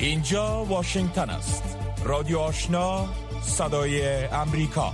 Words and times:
اینجا 0.00 0.64
واشنگتن 0.64 1.30
است. 1.30 1.62
رادیو 2.04 2.38
آشنا 2.38 3.08
صدای 3.42 4.24
امریکا. 4.24 4.92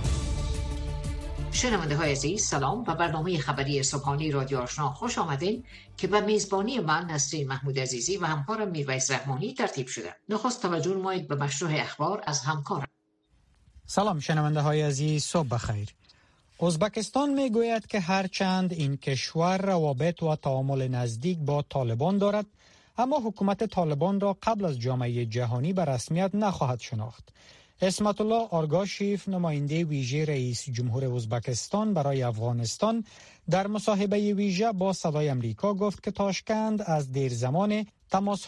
شنونده 1.51 1.95
های 1.95 2.11
عزیز 2.11 2.45
سلام 2.45 2.83
و 2.87 2.95
برنامه 2.95 3.37
خبری 3.37 3.83
صبحانی 3.83 4.31
رادیو 4.31 4.59
آشنا 4.59 4.89
خوش 4.89 5.17
آمدین 5.17 5.63
که 5.97 6.07
به 6.07 6.21
میزبانی 6.21 6.79
من 6.79 7.05
نسرین 7.05 7.47
محمود 7.47 7.79
عزیزی 7.79 8.17
و 8.17 8.25
همکارم 8.25 8.67
میرویس 8.67 9.11
رحمانی 9.11 9.53
ترتیب 9.53 9.87
شده. 9.87 10.15
نخست 10.29 10.61
توجه 10.61 10.95
نمایید 10.95 11.27
به 11.27 11.35
مشروع 11.35 11.71
اخبار 11.73 12.23
از 12.27 12.39
همکارم. 12.39 12.87
سلام 13.85 14.19
شنونده 14.19 14.61
های 14.61 14.81
عزیز 14.81 15.23
صبح 15.23 15.47
بخیر. 15.47 15.87
ازبکستان 16.59 17.29
می 17.33 17.49
گوید 17.49 17.87
که 17.87 17.99
هرچند 17.99 18.73
این 18.73 18.97
کشور 18.97 19.57
روابط 19.57 20.23
و 20.23 20.35
تعامل 20.35 20.87
نزدیک 20.87 21.37
با 21.37 21.61
طالبان 21.61 22.17
دارد 22.17 22.45
اما 22.97 23.19
حکومت 23.19 23.63
طالبان 23.63 24.19
را 24.19 24.37
قبل 24.43 24.65
از 24.65 24.79
جامعه 24.79 25.25
جهانی 25.25 25.73
به 25.73 25.85
رسمیت 25.85 26.31
نخواهد 26.33 26.79
شناخت. 26.79 27.29
اسمت 27.81 28.21
الله 28.21 28.47
آرگاشیف 28.51 29.27
نماینده 29.29 29.83
ویژه 29.83 30.25
رئیس 30.25 30.69
جمهور 30.69 31.05
ازبکستان 31.05 31.93
برای 31.93 32.23
افغانستان 32.23 33.03
در 33.49 33.67
مصاحبه 33.67 34.33
ویژه 34.33 34.71
با 34.71 34.93
صدای 34.93 35.29
امریکا 35.29 35.73
گفت 35.73 36.03
که 36.03 36.11
تاشکند 36.11 36.81
از 36.81 37.11
دیر 37.11 37.33
زمان 37.33 37.85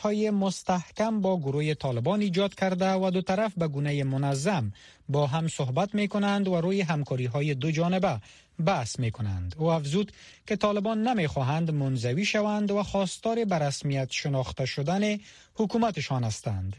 های 0.02 0.30
مستحکم 0.30 1.22
با 1.22 1.38
گروه 1.38 1.74
طالبان 1.74 2.22
ایجاد 2.22 2.56
کرده 2.56 2.92
و 2.94 3.12
دو 3.12 3.22
طرف 3.22 3.54
به 3.58 3.68
گونه 3.68 4.04
منظم 4.04 4.74
با 5.10 5.28
هم 5.28 5.48
صحبت 5.48 5.96
می 5.96 6.08
کنند 6.08 6.48
و 6.48 6.62
روی 6.62 6.82
همکاری 6.82 7.26
های 7.26 7.54
دو 7.54 7.72
جانبه 7.72 8.20
بحث 8.66 9.00
می 9.00 9.12
کنند 9.12 9.56
او 9.58 9.72
افزود 9.72 10.12
که 10.48 10.56
طالبان 10.56 11.08
نمی 11.08 11.28
خواهند 11.28 11.72
منزوی 11.72 12.26
شوند 12.26 12.72
و 12.72 12.84
خواستار 12.84 13.46
برسمیت 13.46 14.12
شناخته 14.12 14.66
شدن 14.66 15.18
حکومتشان 15.56 16.24
هستند. 16.24 16.76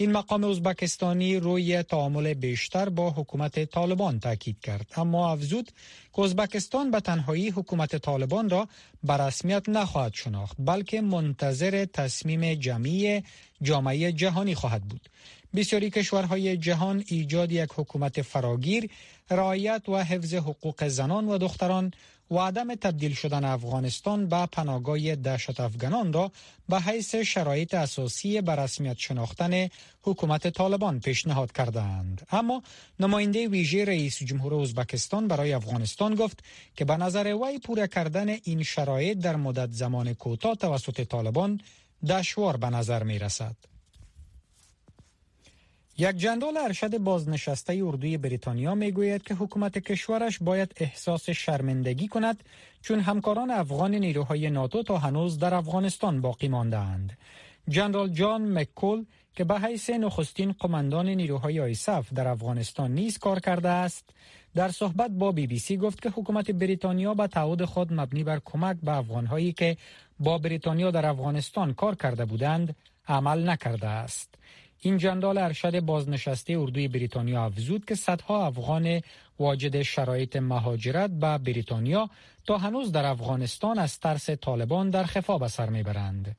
این 0.00 0.12
مقام 0.12 0.44
ازبکستانی 0.44 1.36
روی 1.36 1.82
تعامل 1.82 2.34
بیشتر 2.34 2.88
با 2.88 3.10
حکومت 3.10 3.64
طالبان 3.64 4.20
تاکید 4.20 4.60
کرد. 4.60 4.86
اما 4.96 5.32
افزود 5.32 5.70
که 6.16 6.22
ازبکستان 6.22 6.90
به 6.90 7.00
تنهایی 7.00 7.48
حکومت 7.50 7.96
طالبان 7.96 8.50
را 8.50 8.68
به 9.02 9.12
رسمیت 9.12 9.68
نخواهد 9.68 10.14
شناخت 10.14 10.56
بلکه 10.58 11.00
منتظر 11.00 11.84
تصمیم 11.84 12.54
جمعی 12.54 13.22
جامعه 13.62 14.12
جهانی 14.12 14.54
خواهد 14.54 14.82
بود. 14.82 15.08
بسیاری 15.54 15.90
کشورهای 15.90 16.56
جهان 16.56 17.04
ایجاد 17.06 17.52
یک 17.52 17.70
حکومت 17.76 18.22
فراگیر 18.22 18.90
رعایت 19.30 19.88
و 19.88 20.04
حفظ 20.04 20.34
حقوق 20.34 20.88
زنان 20.88 21.28
و 21.28 21.38
دختران 21.38 21.90
و 22.30 22.38
عدم 22.38 22.74
تبدیل 22.74 23.14
شدن 23.14 23.44
افغانستان 23.44 24.26
به 24.26 24.46
پناهگاه 24.46 25.14
دهشت 25.14 25.60
افغانان 25.60 26.12
را 26.12 26.32
به 26.68 26.80
حیث 26.80 27.14
شرایط 27.14 27.74
اساسی 27.74 28.40
به 28.40 28.52
رسمیت 28.52 28.98
شناختن 28.98 29.68
حکومت 30.02 30.48
طالبان 30.48 31.00
پیشنهاد 31.00 31.52
کردند 31.52 32.26
اما 32.32 32.62
نماینده 33.00 33.48
ویژه 33.48 33.84
رئیس 33.84 34.22
جمهور 34.22 34.54
ازبکستان 34.54 35.28
برای 35.28 35.52
افغانستان 35.52 36.14
گفت 36.14 36.44
که 36.76 36.84
به 36.84 36.96
نظر 36.96 37.34
وی 37.34 37.58
پوره 37.58 37.88
کردن 37.88 38.28
این 38.28 38.62
شرایط 38.62 39.18
در 39.18 39.36
مدت 39.36 39.70
زمان 39.72 40.14
کوتاه 40.14 40.54
توسط 40.54 41.00
طالبان 41.00 41.60
دشوار 42.08 42.56
به 42.56 42.70
نظر 42.70 43.02
می 43.02 43.18
رسد. 43.18 43.56
یک 46.00 46.16
جنرال 46.16 46.56
ارشد 46.56 46.98
بازنشسته 46.98 47.82
اردوی 47.84 48.16
بریتانیا 48.16 48.74
می‌گوید 48.74 49.22
که 49.22 49.34
حکومت 49.34 49.78
کشورش 49.78 50.38
باید 50.38 50.74
احساس 50.76 51.30
شرمندگی 51.30 52.08
کند 52.08 52.44
چون 52.82 53.00
همکاران 53.00 53.50
افغان 53.50 53.94
نیروهای 53.94 54.50
ناتو 54.50 54.82
تا 54.82 54.98
هنوز 54.98 55.38
در 55.38 55.54
افغانستان 55.54 56.20
باقی 56.20 56.48
ماندهاند. 56.48 57.18
جنرال 57.68 58.08
جان 58.08 58.52
مکول 58.58 59.04
که 59.34 59.44
به 59.44 59.60
حیث 59.60 59.90
نخستین 59.90 60.52
قماندان 60.52 61.08
نیروهای 61.08 61.60
آیسف 61.60 62.12
در 62.14 62.28
افغانستان 62.28 62.94
نیز 62.94 63.18
کار 63.18 63.40
کرده 63.40 63.68
است 63.68 64.10
در 64.54 64.68
صحبت 64.68 65.10
با 65.10 65.32
بی 65.32 65.46
بی 65.46 65.58
سی 65.58 65.76
گفت 65.76 66.02
که 66.02 66.10
حکومت 66.10 66.50
بریتانیا 66.50 67.14
به 67.14 67.26
تعهد 67.26 67.64
خود 67.64 67.92
مبنی 67.92 68.24
بر 68.24 68.40
کمک 68.44 68.76
به 68.82 68.96
افغانهایی 68.96 69.52
که 69.52 69.76
با 70.20 70.38
بریتانیا 70.38 70.90
در 70.90 71.06
افغانستان 71.06 71.74
کار 71.74 71.94
کرده 71.94 72.24
بودند 72.24 72.76
عمل 73.08 73.50
نکرده 73.50 73.86
است 73.86 74.34
این 74.80 74.98
جندال 74.98 75.38
ارشد 75.38 75.80
بازنشسته 75.80 76.58
اردوی 76.58 76.88
بریتانیا 76.88 77.44
افزود 77.44 77.84
که 77.84 77.94
صدها 77.94 78.46
افغان 78.46 79.00
واجد 79.38 79.82
شرایط 79.82 80.36
مهاجرت 80.36 81.10
به 81.10 81.38
بریتانیا 81.38 82.10
تا 82.46 82.58
هنوز 82.58 82.92
در 82.92 83.06
افغانستان 83.06 83.78
از 83.78 84.00
ترس 84.00 84.30
طالبان 84.30 84.90
در 84.90 85.04
خفا 85.04 85.38
به 85.38 85.48
سر 85.48 85.68
می‌برند. 85.68 86.36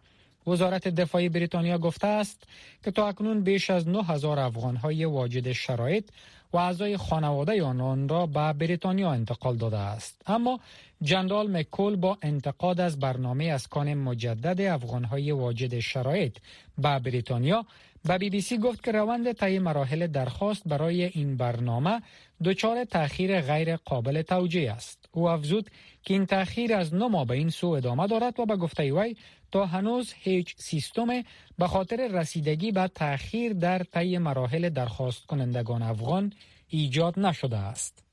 وزارت 0.47 0.87
دفاعی 0.87 1.29
بریتانیا 1.29 1.77
گفته 1.77 2.07
است 2.07 2.43
که 2.83 2.91
تا 2.91 3.07
اکنون 3.07 3.41
بیش 3.41 3.69
از 3.69 3.87
9000 3.87 4.39
افغان 4.39 4.75
های 4.75 5.05
واجد 5.05 5.51
شرایط 5.51 6.09
و 6.53 6.57
اعضای 6.57 6.97
خانواده 6.97 7.63
آنان 7.63 8.09
را 8.09 8.25
به 8.25 8.53
بریتانیا 8.53 9.11
انتقال 9.11 9.57
داده 9.57 9.77
است 9.77 10.21
اما 10.27 10.59
جنرال 11.01 11.57
مکول 11.57 11.95
با 11.95 12.17
انتقاد 12.21 12.79
از 12.79 12.99
برنامه 12.99 13.45
از 13.45 13.67
کان 13.67 13.93
مجدد 13.93 14.61
افغان 14.61 15.03
های 15.03 15.31
واجد 15.31 15.79
شرایط 15.79 16.37
به 16.77 16.99
بریتانیا 16.99 17.65
به 18.05 18.17
بی 18.17 18.29
بی 18.29 18.41
سی 18.41 18.57
گفت 18.57 18.83
که 18.83 18.91
روند 18.91 19.31
طی 19.31 19.59
مراحل 19.59 20.07
درخواست 20.07 20.67
برای 20.67 21.03
این 21.03 21.37
برنامه 21.37 22.01
دچار 22.43 22.83
تأخیر 22.83 23.41
غیر 23.41 23.75
قابل 23.75 24.21
توجیه 24.21 24.71
است. 24.71 25.09
او 25.11 25.29
افزود 25.29 25.69
که 26.03 26.13
این 26.13 26.25
تأخیر 26.25 26.73
از 26.73 26.93
نو 26.93 27.09
ماه 27.09 27.25
به 27.25 27.35
این 27.35 27.49
سو 27.49 27.67
ادامه 27.67 28.07
دارد 28.07 28.39
و 28.39 28.45
به 28.45 28.55
گفته 28.55 28.93
وی 28.93 29.15
تا 29.51 29.65
هنوز 29.65 30.13
هیچ 30.15 30.55
سیستم 30.57 31.07
به 31.57 31.67
خاطر 31.67 32.07
رسیدگی 32.07 32.71
به 32.71 32.87
تأخیر 32.87 33.53
در 33.53 33.83
طی 33.83 34.17
مراحل 34.17 34.69
درخواست 34.69 35.25
کنندگان 35.25 35.81
افغان 35.81 36.33
ایجاد 36.67 37.19
نشده 37.19 37.57
است. 37.57 38.03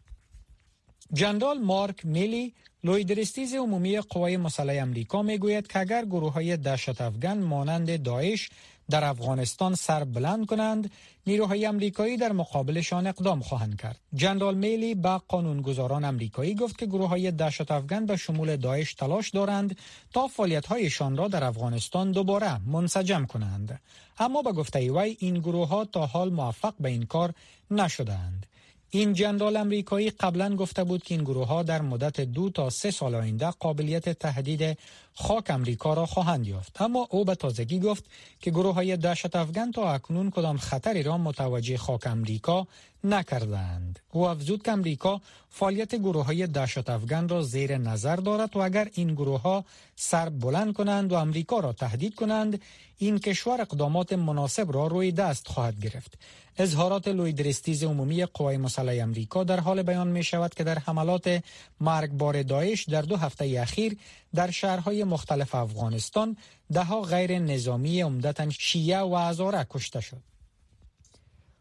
جنرال 1.13 1.59
مارک 1.59 2.07
میلی 2.07 2.55
لویدرستیز 2.85 3.55
عمومی 3.55 4.01
قوای 4.01 4.37
مسلح 4.37 4.83
امریکا 4.83 5.23
می‌گوید 5.23 5.67
که 5.67 5.79
اگر 5.79 6.05
گروه 6.05 6.33
های 6.33 6.57
دهشت 6.57 7.01
افغان 7.01 7.39
مانند 7.39 8.03
داعش 8.03 8.49
در 8.91 9.05
افغانستان 9.05 9.75
سر 9.75 10.05
بلند 10.05 10.47
کنند 10.47 10.91
نیروهای 11.27 11.67
امریکایی 11.67 12.17
در 12.17 12.33
مقابلشان 12.33 13.07
اقدام 13.07 13.41
خواهند 13.41 13.81
کرد. 13.81 14.01
جنرال 14.15 14.55
میلی 14.55 14.95
با 14.95 15.23
قانونگذاران 15.29 16.05
امریکایی 16.05 16.55
گفت 16.55 16.79
که 16.79 16.87
گروه 16.87 17.09
های 17.09 17.31
دهشت 17.31 17.71
افغان 17.71 18.07
به 18.07 18.17
شمول 18.17 18.57
داعش 18.57 18.95
تلاش 18.95 19.31
دارند 19.31 19.77
تا 20.13 20.27
فعالیت 20.27 20.67
هایشان 20.67 21.17
را 21.17 21.29
در 21.29 21.45
افغانستان 21.45 22.13
دوباره 22.13 22.69
منسجم 22.69 23.27
کنند. 23.27 23.81
اما 24.19 24.43
به 24.43 24.53
گفته 24.53 24.93
وی 24.93 25.17
این 25.19 25.39
گروه 25.39 25.69
ها 25.69 25.85
تا 25.85 26.07
حال 26.07 26.31
موفق 26.31 26.75
به 26.81 26.89
این 26.89 27.03
کار 27.07 27.35
نشدند 27.71 28.47
این 28.91 29.13
جنرال 29.13 29.57
امریکایی 29.57 30.11
قبلا 30.11 30.57
گفته 30.57 30.85
بود 30.85 31.03
که 31.03 31.15
این 31.15 31.25
گروه 31.25 31.47
ها 31.47 31.63
در 31.63 31.83
مدت 31.83 32.21
دو 32.21 32.51
تا 32.51 32.71
سه 32.71 32.91
سال 32.91 33.15
آینده 33.15 33.51
قابلیت 33.51 34.19
تهدید 34.19 34.79
خاک 35.15 35.51
امریکا 35.51 35.95
را 35.95 36.07
خواهند 36.07 36.47
یافت. 36.47 36.83
اما 36.83 37.09
او 37.11 37.25
به 37.25 37.35
تازگی 37.35 37.81
گفت 37.81 38.05
که 38.41 38.51
گروه 38.51 38.75
های 38.75 38.97
دهشت 38.97 39.37
افغان 39.37 39.73
تا 39.73 39.93
اکنون 39.93 40.31
کدام 40.31 40.57
خطری 40.57 41.03
را 41.03 41.19
متوجه 41.19 41.77
خاک 41.77 42.07
امریکا 42.07 42.67
نکردند 43.15 43.99
او 44.12 44.28
افزود 44.28 44.62
که 44.62 44.72
امریکا 44.72 45.21
فعالیت 45.50 45.94
گروه 45.94 46.25
های 46.25 46.47
دهشت 46.47 46.91
افغان 46.91 47.28
را 47.28 47.43
زیر 47.43 47.78
نظر 47.78 48.17
دارد 48.17 48.56
و 48.56 48.61
اگر 48.61 48.89
این 48.94 49.15
گروه 49.15 49.41
ها 49.41 49.65
سر 49.97 50.28
بلند 50.28 50.72
کنند 50.72 51.12
و 51.12 51.15
امریکا 51.15 51.61
را 51.61 51.72
تهدید 51.72 52.15
کنند 52.15 52.61
این 52.99 53.19
کشور 53.19 53.61
اقدامات 53.61 54.12
مناسب 54.12 54.72
را 54.72 54.87
روی 54.87 55.12
دست 55.12 55.49
خواهد 55.49 55.81
گرفت 55.81 56.19
اظهارات 56.56 57.09
لویدرستیز 57.09 57.84
عمومی 57.84 58.25
قوای 58.25 58.56
مسلح 58.56 59.03
امریکا 59.03 59.45
در 59.45 59.61
حال 59.61 59.83
بیان 59.83 60.09
می 60.09 60.25
شود 60.25 60.55
که 60.55 60.65
در 60.65 60.78
حملات 60.78 61.43
مرگبار 61.81 62.43
داعش 62.43 62.84
در 62.84 63.03
دو 63.03 63.16
هفته 63.16 63.60
اخیر 63.60 63.98
در 64.34 64.51
شهرهای 64.51 65.04
مختلف 65.04 65.54
افغانستان 65.54 66.36
دهها 66.72 67.01
غیر 67.01 67.39
نظامی 67.39 68.01
عمدتا 68.01 68.51
شیعه 68.51 69.01
و 69.01 69.16
هزاره 69.16 69.66
کشته 69.71 70.01
شد. 70.01 70.35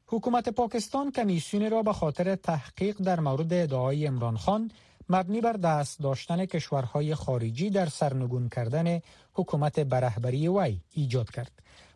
حکومت 0.08 0.50
پاکستان 0.50 1.12
کمیسیون 1.12 1.72
را 1.72 1.84
به 1.84 1.94
خاطر 1.94 2.36
تحقیق 2.36 2.98
در 2.98 3.20
مورد 3.20 3.54
ادعای 3.54 4.08
امران 4.08 4.38
خان 4.38 4.72
مبنی 5.10 5.42
بر 5.42 5.54
دست 5.54 6.00
داشتن 6.00 6.46
کشورهای 6.46 7.16
خارجی 7.16 7.70
در 7.70 7.86
سرنگون 7.86 8.50
کردن 8.50 9.02
حکومت 9.34 9.80
برهبری 9.80 10.48
وی 10.48 10.82
ایجاد 10.92 11.32
کرد. 11.32 11.52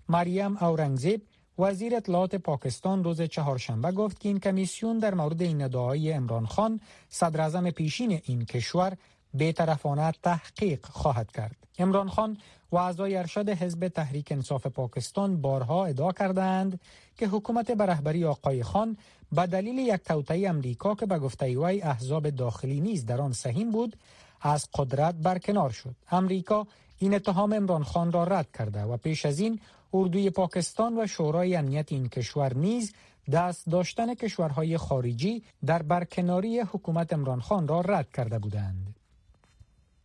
مریم 0.10 0.58
اورنگزیب 0.58 1.22
وزیر 1.60 1.96
اطلاعات 1.96 2.36
پاکستان 2.36 3.04
روز 3.04 3.22
چهارشنبه 3.22 3.92
گفت 3.92 4.20
که 4.20 4.30
این 4.30 4.40
کمیسیون 4.40 5.00
در 5.00 5.14
مورد 5.14 5.42
این 5.42 5.62
ادعای 5.62 6.14
امران 6.14 6.46
خان 6.46 6.80
صدر 7.10 7.72
پیشین 7.72 8.22
این 8.24 8.46
کشور 8.46 8.98
بیطرفانه 9.34 10.12
تحقیق 10.24 10.86
خواهد 10.86 11.32
کرد. 11.32 11.56
امران 11.80 12.10
خان 12.10 12.38
و 12.72 12.78
اعضای 12.78 13.16
ارشد 13.16 13.50
حزب 13.50 13.88
تحریک 13.88 14.32
انصاف 14.32 14.68
پاکستان 14.68 15.42
بارها 15.42 15.86
ادعا 15.86 16.12
کردند 16.12 16.80
که 17.18 17.28
حکومت 17.28 17.72
به 17.72 17.86
رهبری 17.86 18.26
آقای 18.26 18.64
خان 18.64 18.98
به 19.32 19.48
دلیل 19.48 19.78
یک 19.78 20.04
توطئه 20.04 20.50
امریکا 20.50 20.96
که 20.96 21.06
به 21.06 21.20
گفته 21.20 21.46
وی 21.46 21.82
احزاب 21.82 22.30
داخلی 22.30 22.80
نیز 22.82 23.06
در 23.06 23.22
آن 23.22 23.34
سهیم 23.34 23.72
بود 23.72 23.96
از 24.42 24.70
قدرت 24.74 25.16
برکنار 25.16 25.70
شد. 25.70 25.96
امریکا 26.12 26.68
این 26.98 27.14
اتهام 27.14 27.54
امران 27.54 27.84
خان 27.84 28.12
را 28.12 28.24
رد 28.24 28.52
کرده 28.52 28.82
و 28.82 28.98
پیش 28.98 29.26
از 29.26 29.40
این 29.40 29.60
اردوی 29.94 30.30
پاکستان 30.30 31.00
و 31.00 31.08
شورای 31.08 31.56
امنیت 31.56 31.92
این 31.92 32.10
کشور 32.10 32.54
نیز 32.54 32.94
دست 33.32 33.70
داشتن 33.70 34.14
کشورهای 34.14 34.78
خارجی 34.78 35.44
در 35.66 35.82
برکناری 35.82 36.60
حکومت 36.60 37.14
امران 37.14 37.42
خان 37.42 37.68
را 37.68 37.82
رد 37.82 38.12
کرده 38.12 38.40
بودند. 38.40 38.99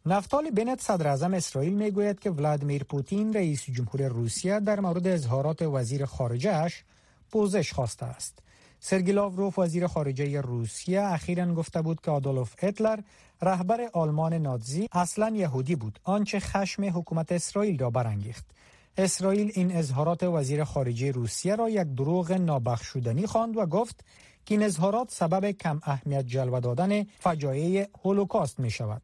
نفتال 0.06 0.50
بنت 0.50 0.80
صدر 0.80 1.08
اعظم 1.08 1.34
اسرائیل 1.34 1.72
می 1.72 1.90
گوید 1.90 2.20
که 2.20 2.30
ولادیمیر 2.30 2.84
پوتین 2.84 3.32
رئیس 3.32 3.64
جمهور 3.64 4.08
روسیه 4.08 4.60
در 4.60 4.80
مورد 4.80 5.06
اظهارات 5.06 5.62
وزیر 5.62 6.04
خارجهش 6.04 6.84
پوزش 7.30 7.72
خواسته 7.72 8.06
است. 8.06 8.38
سرگی 8.80 9.12
لاوروف 9.12 9.58
وزیر 9.58 9.86
خارجه 9.86 10.40
روسیه 10.40 11.02
اخیرا 11.02 11.54
گفته 11.54 11.82
بود 11.82 12.00
که 12.00 12.10
آدولف 12.10 12.54
اتلر 12.62 13.00
رهبر 13.42 13.88
آلمان 13.92 14.34
نازی 14.34 14.88
اصلا 14.92 15.36
یهودی 15.36 15.76
بود 15.76 15.98
آنچه 16.04 16.40
خشم 16.40 16.84
حکومت 16.84 17.32
اسرائیل 17.32 17.78
را 17.78 17.90
برانگیخت 17.90 18.44
اسرائیل 18.96 19.52
این 19.54 19.76
اظهارات 19.76 20.22
وزیر 20.22 20.64
خارجه 20.64 21.10
روسیه 21.10 21.56
را 21.56 21.68
یک 21.68 21.94
دروغ 21.96 22.32
نابخشودنی 22.32 23.26
خواند 23.26 23.56
و 23.56 23.66
گفت 23.66 24.04
که 24.46 24.54
این 24.54 24.62
اظهارات 24.62 25.10
سبب 25.10 25.50
کم 25.50 25.80
اهمیت 25.82 26.26
جلوه 26.26 26.60
دادن 26.60 27.04
فجایع 27.04 27.86
هولوکاست 28.04 28.60
می 28.60 28.70
شود. 28.70 29.02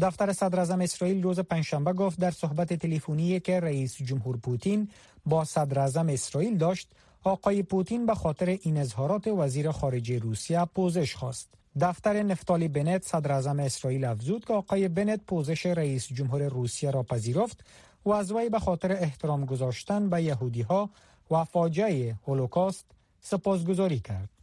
دفتر 0.00 0.32
صدر 0.32 0.58
اعظم 0.58 0.80
اسرائیل 0.80 1.22
روز 1.22 1.40
پنجشنبه 1.40 1.92
گفت 1.92 2.20
در 2.20 2.30
صحبت 2.30 2.72
تلفنی 2.72 3.40
که 3.40 3.60
رئیس 3.60 3.96
جمهور 3.96 4.36
پوتین 4.36 4.88
با 5.26 5.44
صدر 5.44 5.78
اعظم 5.78 6.08
اسرائیل 6.08 6.58
داشت 6.58 6.88
آقای 7.24 7.62
پوتین 7.62 8.06
به 8.06 8.14
خاطر 8.14 8.58
این 8.62 8.76
اظهارات 8.76 9.26
وزیر 9.26 9.70
خارجه 9.70 10.18
روسیه 10.18 10.64
پوزش 10.74 11.14
خواست. 11.14 11.48
دفتر 11.80 12.22
نفتالی 12.22 12.68
بنت 12.68 13.04
صدر 13.04 13.32
اعظم 13.32 13.60
اسرائیل 13.60 14.04
افزود 14.04 14.44
که 14.44 14.52
آقای 14.52 14.88
بنت 14.88 15.20
پوزش 15.26 15.66
رئیس 15.66 16.08
جمهور 16.12 16.48
روسیه 16.48 16.90
را 16.90 17.02
پذیرفت 17.02 17.64
و 18.04 18.10
از 18.10 18.32
وی 18.32 18.48
به 18.48 18.58
خاطر 18.58 18.92
احترام 18.92 19.44
گذاشتن 19.44 20.10
به 20.10 20.22
یهودی 20.22 20.62
ها 20.62 20.90
و 21.30 21.44
فاجعه 21.44 22.16
هولوکاست 22.26 22.84
سپاسگزاری 23.20 23.98
کرد. 24.00 24.39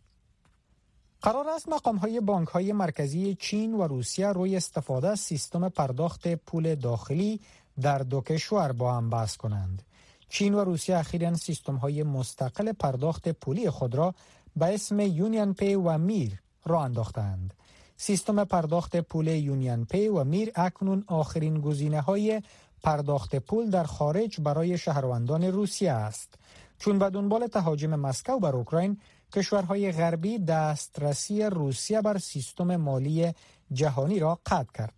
قرار 1.22 1.50
است 1.50 1.70
مقام 1.70 1.96
های 1.96 2.20
بانک 2.20 2.48
های 2.48 2.74
مرکزی 2.74 3.36
چین 3.40 3.74
و 3.74 3.88
روسیه 3.88 4.28
روی 4.28 4.58
استفاده 4.58 5.08
از 5.08 5.20
سیستم 5.20 5.70
پرداخت 5.70 6.28
پول 6.28 6.76
داخلی 6.76 7.42
در 7.82 7.98
دو 7.98 8.22
کشور 8.22 8.72
با 8.72 8.94
هم 8.94 9.10
بحث 9.10 9.36
کنند. 9.36 9.84
چین 10.30 10.54
و 10.54 10.64
روسیه 10.64 10.98
اخیرا 10.98 11.36
سیستم 11.36 11.76
های 11.76 12.04
مستقل 12.04 12.72
پرداخت 12.72 13.30
پولی 13.30 13.70
خود 13.70 13.96
را 13.96 14.14
به 14.56 14.74
اسم 14.74 15.00
UnionPay 15.00 15.76
و 15.76 15.98
میر 15.98 16.42
راه 16.66 16.84
انداختند. 16.84 17.54
سیستم 17.98 18.44
پرداخت 18.44 18.98
پول 18.98 19.28
UnionPay 19.28 20.08
و 20.08 20.24
میر 20.24 20.52
اکنون 20.56 21.04
آخرین 21.08 21.62
گزینه 21.62 22.02
های 22.02 22.42
پرداخت 22.84 23.36
پول 23.36 23.70
در 23.70 23.84
خارج 23.84 24.42
برای 24.42 24.78
شهروندان 24.78 25.44
روسیه 25.44 25.92
است. 25.92 26.34
چون 26.80 27.00
به 27.00 27.10
دنبال 27.10 27.48
تهاجم 27.48 27.96
مسکو 27.96 28.40
بر 28.40 28.56
اوکراین 28.56 28.98
کشورهای 29.34 29.92
غربی 29.92 30.40
دسترسی 30.40 31.44
روسیه 31.44 32.02
بر 32.02 32.18
سیستم 32.18 32.76
مالی 32.76 33.34
جهانی 33.74 34.20
را 34.20 34.40
قطع 34.46 34.72
کرد. 34.74 34.94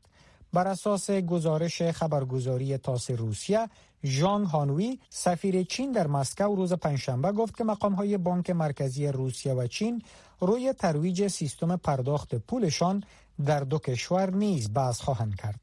بر 0.53 0.67
اساس 0.67 1.11
گزارش 1.11 1.81
خبرگزاری 1.81 2.77
تاس 2.77 3.11
روسیه 3.11 3.69
ژانگ 4.05 4.47
هانوی 4.47 4.99
سفیر 5.09 5.63
چین 5.63 5.91
در 5.91 6.07
مسکو 6.07 6.55
روز 6.55 6.73
پنجشنبه 6.73 7.31
گفت 7.31 7.57
که 7.57 7.63
های 7.97 8.17
بانک 8.17 8.49
مرکزی 8.49 9.07
روسیه 9.07 9.53
و 9.53 9.67
چین 9.67 10.01
روی 10.39 10.73
ترویج 10.73 11.27
سیستم 11.27 11.75
پرداخت 11.75 12.35
پولشان 12.35 13.03
در 13.45 13.59
دو 13.59 13.79
کشور 13.79 14.29
نیز 14.29 14.73
بحث 14.73 15.01
خواهند 15.01 15.35
کرد. 15.35 15.59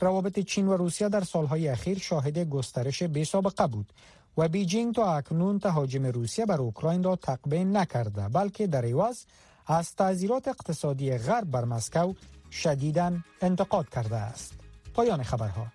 روابط 0.00 0.38
چین 0.38 0.68
و 0.68 0.76
روسیه 0.76 1.08
در 1.08 1.24
سالهای 1.24 1.68
اخیر 1.68 1.98
شاهد 1.98 2.38
گسترش 2.38 3.02
بی 3.02 3.24
سابقه 3.24 3.66
بود 3.66 3.92
و 4.38 4.48
بیجینگ 4.48 4.94
تا 4.94 5.16
اکنون 5.16 5.58
تهاجم 5.58 6.06
روسیه 6.06 6.46
بر 6.46 6.60
اوکراین 6.60 7.02
را 7.02 7.16
تقبیل 7.16 7.76
نکرده 7.76 8.28
بلکه 8.28 8.66
در 8.66 8.84
عوض 8.84 9.24
از 9.66 9.94
تعذیرات 9.94 10.48
اقتصادی 10.48 11.18
غرب 11.18 11.50
بر 11.50 11.64
مسکو 11.64 12.12
شدیدا 12.50 13.12
انتقاد 13.40 13.88
کرده 13.88 14.16
است. 14.16 14.54
پایان 14.94 15.22
خبرها 15.22 15.66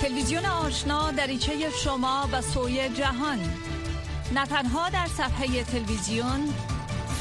تلویزیون 0.00 0.44
آشنا 0.44 1.10
دریچه 1.10 1.70
شما 1.70 2.28
و 2.32 2.42
سوی 2.42 2.88
جهان 2.88 3.38
نه 4.34 4.46
تنها 4.46 4.88
در 4.88 5.06
صفحه 5.06 5.64
تلویزیون 5.64 6.48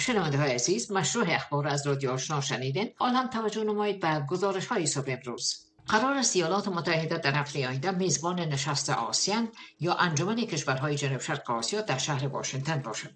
شنونده 0.00 0.38
های 0.38 0.52
عزیز 0.52 0.92
مشروع 0.92 1.24
اخبار 1.28 1.68
از 1.68 1.86
رادیو 1.86 2.10
آشنا 2.10 2.40
شنیدین. 2.40 2.90
آن 2.98 3.14
هم 3.14 3.26
توجه 3.26 3.64
نمایید 3.64 4.00
به 4.00 4.26
گزارش 4.28 4.66
های 4.66 4.86
صبح 4.86 5.12
امروز. 5.12 5.70
قرار 5.86 6.16
است 6.16 6.36
ایالات 6.36 6.68
متحده 6.68 7.18
در 7.18 7.34
هفته 7.34 7.68
آینده 7.68 7.90
میزبان 7.90 8.40
نشست 8.40 8.90
آسیان 8.90 9.48
یا 9.80 9.94
انجمن 9.94 10.36
کشورهای 10.36 10.94
جنوب 10.94 11.20
شرق 11.20 11.50
آسیا 11.50 11.80
در 11.80 11.98
شهر 11.98 12.26
واشنگتن 12.26 12.82
باشد. 12.82 13.10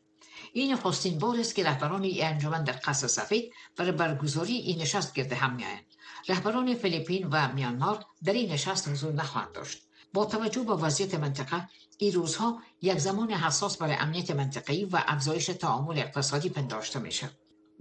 این 0.52 0.72
نخستین 0.72 1.18
بار 1.18 1.40
است 1.40 1.54
که 1.54 1.64
رهبران 1.64 2.02
این 2.02 2.24
انجمن 2.24 2.64
در 2.64 2.80
قصر 2.84 3.06
سفید 3.06 3.52
برای 3.76 3.92
برگزاری 3.92 4.54
این 4.54 4.82
نشست 4.82 5.14
گرد 5.14 5.32
هم 5.32 5.54
میآیند. 5.54 5.84
رهبران 6.28 6.74
فیلیپین 6.74 7.28
و 7.32 7.52
میانمار 7.52 8.04
در 8.24 8.32
این 8.32 8.52
نشست 8.52 8.88
حضور 8.88 9.12
نخواهند 9.12 9.52
داشت. 9.52 9.82
با 10.12 10.24
توجه 10.24 10.62
به 10.62 10.72
وضعیت 10.72 11.14
منطقه 11.14 11.68
این 12.04 12.12
روزها 12.12 12.58
یک 12.82 12.98
زمان 12.98 13.30
حساس 13.30 13.76
برای 13.76 13.94
امنیت 13.94 14.30
منطقه‌ای 14.30 14.84
و 14.84 15.02
افزایش 15.06 15.46
تعامل 15.46 15.98
اقتصادی 15.98 16.48
پنداشته 16.48 16.98
میشه. 16.98 17.30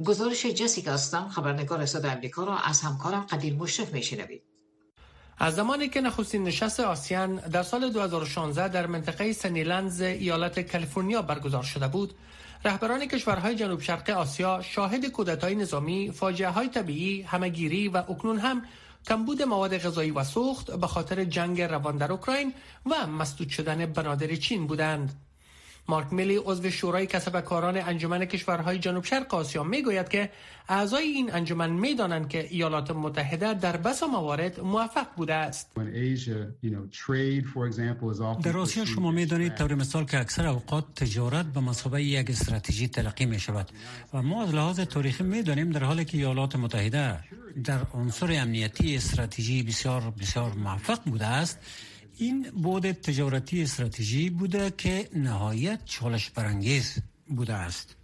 گزارش 0.05 0.45
جسیکا 0.45 0.91
استان 0.91 1.29
خبرنگار 1.29 1.85
صدا 1.85 2.09
امریکا 2.09 2.43
را 2.43 2.57
از 2.57 2.81
همکارم 2.81 3.21
قدیر 3.21 3.53
مشرف 3.53 3.93
میشنوید. 3.93 4.43
از 5.37 5.55
زمانی 5.55 5.89
که 5.89 6.01
نخستین 6.01 6.43
نشست 6.43 6.79
آسیان 6.79 7.35
در 7.35 7.63
سال 7.63 7.89
2016 7.89 8.67
در 8.67 8.87
منطقه 8.87 9.33
سنیلنز 9.33 10.01
ایالت 10.01 10.59
کالیفرنیا 10.59 11.21
برگزار 11.21 11.63
شده 11.63 11.87
بود 11.87 12.13
رهبران 12.65 13.05
کشورهای 13.05 13.55
جنوب 13.55 13.81
شرق 13.81 14.09
آسیا 14.09 14.61
شاهد 14.61 15.05
کودتای 15.05 15.55
نظامی، 15.55 16.11
فاجعه 16.11 16.49
های 16.49 16.67
طبیعی، 16.67 17.21
همگیری 17.21 17.87
و 17.87 17.97
اکنون 17.97 18.39
هم 18.39 18.61
کمبود 19.07 19.41
مواد 19.41 19.77
غذایی 19.77 20.11
و 20.11 20.23
سوخت 20.23 20.71
به 20.71 20.87
خاطر 20.87 21.23
جنگ 21.23 21.61
روان 21.61 21.97
در 21.97 22.11
اوکراین 22.11 22.53
و 22.85 23.07
مسدود 23.07 23.49
شدن 23.49 23.85
بنادر 23.85 24.35
چین 24.35 24.67
بودند. 24.67 25.13
مارک 25.87 26.13
میلی 26.13 26.35
عضو 26.35 26.69
شورای 26.69 27.07
کسب 27.07 27.41
کاران 27.41 27.77
انجمن 27.77 28.25
کشورهای 28.25 28.79
جنوب 28.79 29.03
شرق 29.03 29.33
آسیا 29.33 29.63
می‌گوید 29.63 30.09
که 30.09 30.29
اعضای 30.69 31.03
این 31.03 31.33
انجمن 31.33 31.69
می‌دانند 31.69 32.29
که 32.29 32.47
ایالات 32.49 32.91
متحده 32.91 33.53
در 33.53 33.77
بس 33.77 34.03
موارد 34.03 34.59
موفق 34.59 35.07
بوده 35.15 35.33
است. 35.33 35.71
در 38.43 38.57
آسیا 38.57 38.85
شما 38.85 39.11
می‌دانید 39.11 39.55
طور 39.55 39.75
مثال 39.75 40.05
که 40.05 40.19
اکثر 40.19 40.47
اوقات 40.47 40.85
تجارت 40.95 41.45
به 41.45 41.59
مسابقه 41.59 42.03
یک 42.03 42.29
استراتژی 42.29 42.87
تلقی 42.87 43.25
می 43.25 43.39
شود 43.39 43.71
و 44.13 44.21
ما 44.21 44.43
از 44.43 44.53
لحاظ 44.53 44.79
تاریخی 44.79 45.23
می‌دانیم 45.23 45.71
در 45.71 45.83
حالی 45.83 46.05
که 46.05 46.17
ایالات 46.17 46.55
متحده 46.55 47.19
در 47.63 47.79
عنصر 47.93 48.31
امنیتی 48.31 48.95
استراتژی 48.95 49.63
بسیار 49.63 50.13
بسیار 50.19 50.53
موفق 50.53 50.99
بوده 51.05 51.25
است. 51.25 51.59
این 52.17 52.51
بود 52.51 52.91
تجارتی 52.91 53.63
استراتژی 53.63 54.29
بوده 54.29 54.73
که 54.77 55.09
نهایت 55.15 55.85
چالش 55.85 56.29
برانگیز 56.29 56.97
بوده 57.27 57.53
است. 57.53 57.95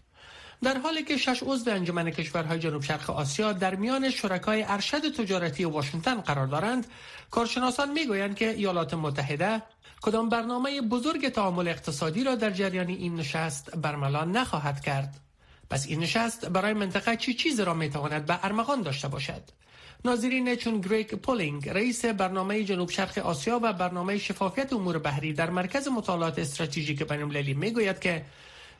در 0.63 0.77
حالی 0.77 1.03
که 1.03 1.17
شش 1.17 1.43
عضو 1.43 1.71
انجمن 1.71 2.09
کشورهای 2.11 2.59
جنوب 2.59 2.83
شرق 2.83 3.09
آسیا 3.09 3.53
در 3.53 3.75
میان 3.75 4.09
شرکای 4.09 4.63
ارشد 4.63 5.15
تجارتی 5.15 5.65
واشنگتن 5.65 6.21
قرار 6.21 6.47
دارند 6.47 6.87
کارشناسان 7.31 7.91
می‌گویند 7.91 8.35
که 8.35 8.49
ایالات 8.49 8.93
متحده 8.93 9.61
کدام 10.01 10.29
برنامه 10.29 10.81
بزرگ 10.81 11.29
تعامل 11.29 11.67
اقتصادی 11.67 12.23
را 12.23 12.35
در 12.35 12.51
جریان 12.51 12.87
این 12.87 13.15
نشست 13.15 13.75
برملا 13.75 14.25
نخواهد 14.25 14.81
کرد. 14.81 15.19
پس 15.69 15.87
این 15.87 15.99
نشست 15.99 16.45
برای 16.45 16.73
منطقه 16.73 17.15
چی 17.15 17.33
چیز 17.33 17.59
را 17.59 17.73
می‌تواند 17.73 18.25
به 18.25 18.45
ارمغان 18.45 18.81
داشته 18.81 19.07
باشد؟ 19.07 19.41
ناظرین 20.05 20.55
چون 20.55 20.81
گریگ 20.81 21.13
پولینگ 21.13 21.69
رئیس 21.69 22.05
برنامه 22.05 22.63
جنوب 22.63 22.89
شرق 22.89 23.17
آسیا 23.17 23.59
و 23.63 23.73
برنامه 23.73 24.17
شفافیت 24.17 24.73
امور 24.73 24.99
بحری 24.99 25.33
در 25.33 25.49
مرکز 25.49 25.87
مطالعات 25.87 26.39
استراتژیک 26.39 27.03
بین‌المللی 27.03 27.53
می‌گوید 27.53 27.99
که 27.99 28.25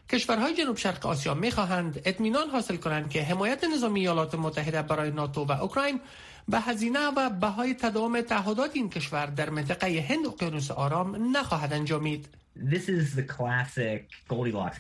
کشورهای 0.10 0.56
جنوب 0.56 0.78
شرق 0.78 1.06
آسیا 1.06 1.34
می‌خواهند 1.34 2.02
اطمینان 2.06 2.50
حاصل 2.50 2.76
کنند 2.76 3.10
که 3.10 3.24
حمایت 3.24 3.64
نظامی 3.64 4.00
ایالات 4.00 4.36
متحده 4.36 4.82
برای 4.82 5.12
ناتو 5.12 5.44
و 5.44 5.52
اوکراین 5.52 6.00
به 6.48 6.60
هزینه 6.60 7.08
و 7.18 7.30
بهای 7.30 7.74
تداوم 7.74 8.22
تعهدات 8.22 8.72
این 8.74 8.90
کشور 8.90 9.26
در 9.26 9.50
منطقه 9.50 10.06
هند 10.10 10.26
اقیانوس 10.28 10.72
آرام 10.72 11.38
نخواهد 11.38 11.74
انجامید. 11.74 12.28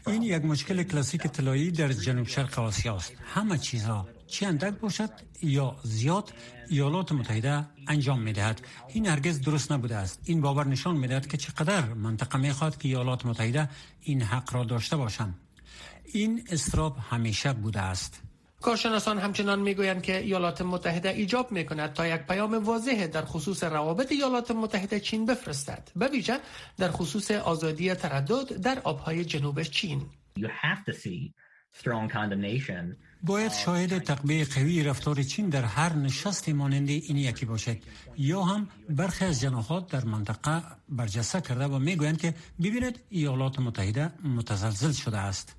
این 0.07 0.21
یک 0.23 0.45
مشکل 0.45 0.83
کلاسیک 0.83 1.21
طلایی 1.21 1.71
در 1.71 1.87
جنوب 1.87 2.27
شرق 2.27 2.59
آسیا 2.59 2.95
است. 2.95 3.13
همه 3.33 3.57
چیزها 3.57 4.07
چی 4.29 4.45
اندک 4.45 4.73
باشد 4.73 5.09
یا 5.41 5.75
زیاد 5.83 6.33
ایالات 6.69 7.11
متحده 7.11 7.65
انجام 7.87 8.21
می‌دهد. 8.21 8.61
این 8.87 9.05
هرگز 9.05 9.41
درست 9.41 9.71
نبوده 9.71 9.95
است. 9.95 10.21
این 10.25 10.41
باور 10.41 10.67
نشان 10.67 10.97
می‌دهد 10.97 11.27
که 11.27 11.37
چقدر 11.37 11.93
منطقه 11.93 12.37
می‌خواد 12.37 12.77
که 12.77 12.87
ایالات 12.87 13.25
متحده 13.25 13.69
این 14.01 14.21
حق 14.21 14.53
را 14.53 14.63
داشته 14.63 14.97
باشند. 14.97 15.35
این 16.13 16.43
استراب 16.51 16.97
همیشه 17.09 17.53
بوده 17.53 17.81
است. 17.81 18.21
کارشناسان 18.61 19.19
همچنان 19.19 19.59
می‌گویند 19.59 20.01
که 20.01 20.17
ایالات 20.17 20.61
متحده 20.61 21.09
ایجاب 21.09 21.51
می 21.51 21.65
کند 21.65 21.93
تا 21.93 22.07
یک 22.07 22.21
پیام 22.21 22.63
واضح 22.65 23.07
در 23.07 23.25
خصوص 23.25 23.63
روابط 23.63 24.11
ایالات 24.11 24.51
متحده 24.51 24.99
چین 24.99 25.25
بفرستد. 25.25 25.89
به 25.95 26.07
ویژه 26.07 26.39
در 26.77 26.91
خصوص 26.91 27.31
آزادی 27.31 27.93
تردد 27.93 28.53
در 28.61 28.79
آبهای 28.79 29.25
جنوب 29.25 29.63
چین. 29.63 30.05
باید 33.23 33.51
شاهد 33.51 33.97
تقبیه 33.97 34.45
قوی 34.45 34.83
رفتار 34.83 35.23
چین 35.23 35.49
در 35.49 35.63
هر 35.63 35.93
نشست 35.93 36.49
مانند 36.49 36.89
این 36.89 37.17
یکی 37.17 37.45
باشد 37.45 37.77
یا 38.17 38.41
هم 38.43 38.67
برخی 38.89 39.25
از 39.25 39.41
جناحات 39.41 39.87
در 39.87 40.05
منطقه 40.05 40.61
برجسته 40.89 41.41
کرده 41.41 41.65
و 41.65 41.79
می‌گویند 41.79 42.17
که 42.21 42.33
ببینید 42.59 42.99
ایالات 43.09 43.59
متحده 43.59 44.11
متزلزل 44.27 44.91
شده 44.91 45.17
است. 45.17 45.55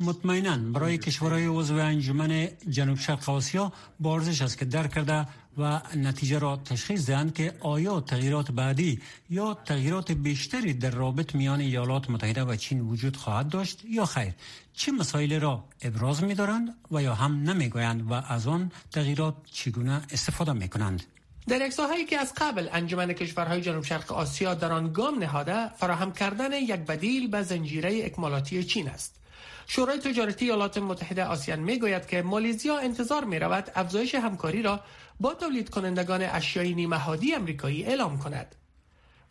مطمئنا 0.00 0.56
برای 0.72 0.98
کشورهای 0.98 1.46
عضو 1.46 1.76
انجمن 1.76 2.48
جنوب 2.68 2.98
شرق 2.98 3.30
آسیا 3.30 3.72
بارزش 4.00 4.42
است 4.42 4.58
که 4.58 4.64
در 4.64 4.86
کرده 4.86 5.26
و 5.60 5.80
نتیجه 5.96 6.38
را 6.38 6.56
تشخیص 6.56 7.06
دهند 7.06 7.34
که 7.34 7.52
آیا 7.60 8.00
تغییرات 8.00 8.50
بعدی 8.50 9.00
یا 9.30 9.54
تغییرات 9.54 10.12
بیشتری 10.12 10.74
در 10.74 10.90
رابط 10.90 11.34
میان 11.34 11.60
ایالات 11.60 12.10
متحده 12.10 12.44
و 12.44 12.56
چین 12.56 12.80
وجود 12.80 13.16
خواهد 13.16 13.48
داشت 13.48 13.84
یا 13.84 14.04
خیر؟ 14.04 14.32
چه 14.72 14.92
مسائل 14.92 15.40
را 15.40 15.64
ابراز 15.82 16.24
می 16.24 16.34
دارند 16.34 16.74
و 16.90 17.02
یا 17.02 17.14
هم 17.14 17.42
نمی 17.42 17.68
گویند 17.68 18.10
و 18.10 18.12
از 18.12 18.46
آن 18.46 18.72
تغییرات 18.92 19.34
چگونه 19.52 20.02
استفاده 20.12 20.52
می 20.52 20.68
کنند 20.68 21.02
در 21.48 21.66
یک 21.66 21.72
ساحه‌ای 21.72 22.04
که 22.04 22.18
از 22.18 22.32
قبل 22.36 22.68
انجمن 22.72 23.12
کشورهای 23.12 23.60
جنوب 23.60 23.84
شرق 23.84 24.12
آسیا 24.12 24.54
در 24.54 24.72
آن 24.72 24.92
گام 24.92 25.18
نهاده 25.18 25.68
فراهم 25.68 26.12
کردن 26.12 26.52
یک 26.52 26.80
بدیل 26.80 27.28
به 27.28 27.42
زنجیره 27.42 28.00
اکمالاتی 28.04 28.64
چین 28.64 28.88
است. 28.88 29.20
شورای 29.66 29.98
تجارتی 29.98 30.44
ایالات 30.44 30.78
متحده 30.78 31.24
آسیان 31.24 31.58
می 31.58 31.78
گوید 31.78 32.06
که 32.06 32.22
مالیزیا 32.22 32.78
انتظار 32.78 33.24
می 33.24 33.38
رود 33.38 33.70
افزایش 33.74 34.14
همکاری 34.14 34.62
را 34.62 34.80
با 35.20 35.34
تولید 35.34 35.70
کنندگان 35.70 36.22
اشیای 36.22 36.74
نیمهادی 36.74 37.34
امریکایی 37.34 37.84
اعلام 37.84 38.18
کند. 38.18 38.54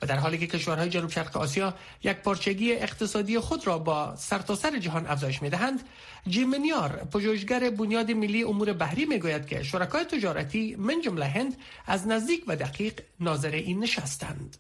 و 0.02 0.06
در 0.06 0.18
حالی 0.18 0.38
که 0.38 0.48
کشورهای 0.48 0.90
جنوب 0.90 1.10
شرق 1.10 1.38
آسیا 1.38 1.74
یک 2.04 2.18
پارچگی 2.18 2.74
اقتصادی 2.74 3.40
خود 3.40 3.68
را 3.68 3.80
با 3.80 4.16
سرتاسر 4.16 4.72
سر 4.72 4.80
جهان 4.80 5.08
افزایش 5.08 5.42
می‌دهند 5.42 5.80
جیم 6.28 6.50
منیار 6.50 6.90
پژوهشگر 6.90 7.70
بنیاد 7.70 8.12
ملی 8.12 8.44
امور 8.44 8.74
بحری 8.74 9.06
می‌گوید 9.06 9.46
که 9.46 9.64
شرکای 9.64 10.04
تجارتی 10.04 10.76
من 10.76 11.02
جمله 11.02 11.26
هند 11.26 11.56
از 11.86 12.08
نزدیک 12.08 12.44
و 12.48 12.56
دقیق 12.56 13.02
ناظر 13.20 13.52
این 13.52 13.80
نشستند. 13.80 14.58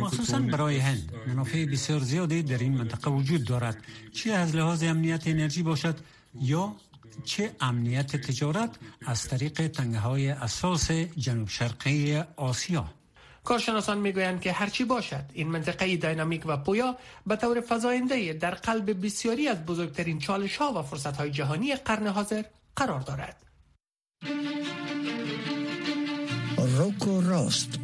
مخصوصا 0.00 0.38
برای 0.38 0.78
هند. 0.78 1.12
منافع 1.26 1.64
بسیار 1.64 2.00
زیادی 2.00 2.42
در 2.42 2.58
این 2.58 2.72
منطقه 2.72 3.10
وجود 3.10 3.44
دارد. 3.44 3.76
چه 4.12 4.32
از 4.32 4.56
لحاظ 4.56 4.82
امنیت 4.82 5.26
انرژی 5.26 5.62
باشد 5.62 5.96
یا 6.40 6.76
چه 7.24 7.56
امنیت 7.60 8.16
تجارت 8.16 8.70
از 9.06 9.28
طریق 9.28 9.68
تنگه 9.68 9.98
های 9.98 10.28
اساس 10.28 10.90
جنوب 10.90 11.48
شرقی 11.48 12.22
آسیا؟ 12.36 12.90
کارشناسان 13.44 13.98
می‌گویند 13.98 14.40
که 14.40 14.52
هرچی 14.52 14.84
باشد 14.84 15.24
این 15.32 15.48
منطقه 15.48 15.96
دینامیک 15.96 16.42
و 16.46 16.56
پویا 16.56 16.96
به 17.26 17.36
طور 17.36 17.60
فضاینده 17.60 18.32
در 18.32 18.54
قلب 18.54 19.06
بسیاری 19.06 19.48
از 19.48 19.66
بزرگترین 19.66 20.18
چالش 20.18 20.56
ها 20.56 20.72
و 20.72 20.82
فرصت 20.82 21.16
های 21.16 21.30
جهانی 21.30 21.74
قرن 21.74 22.06
حاضر 22.06 22.42
قرار 22.76 23.00
دارد. 23.00 23.36
روکو 26.58 27.20
راست. 27.20 27.83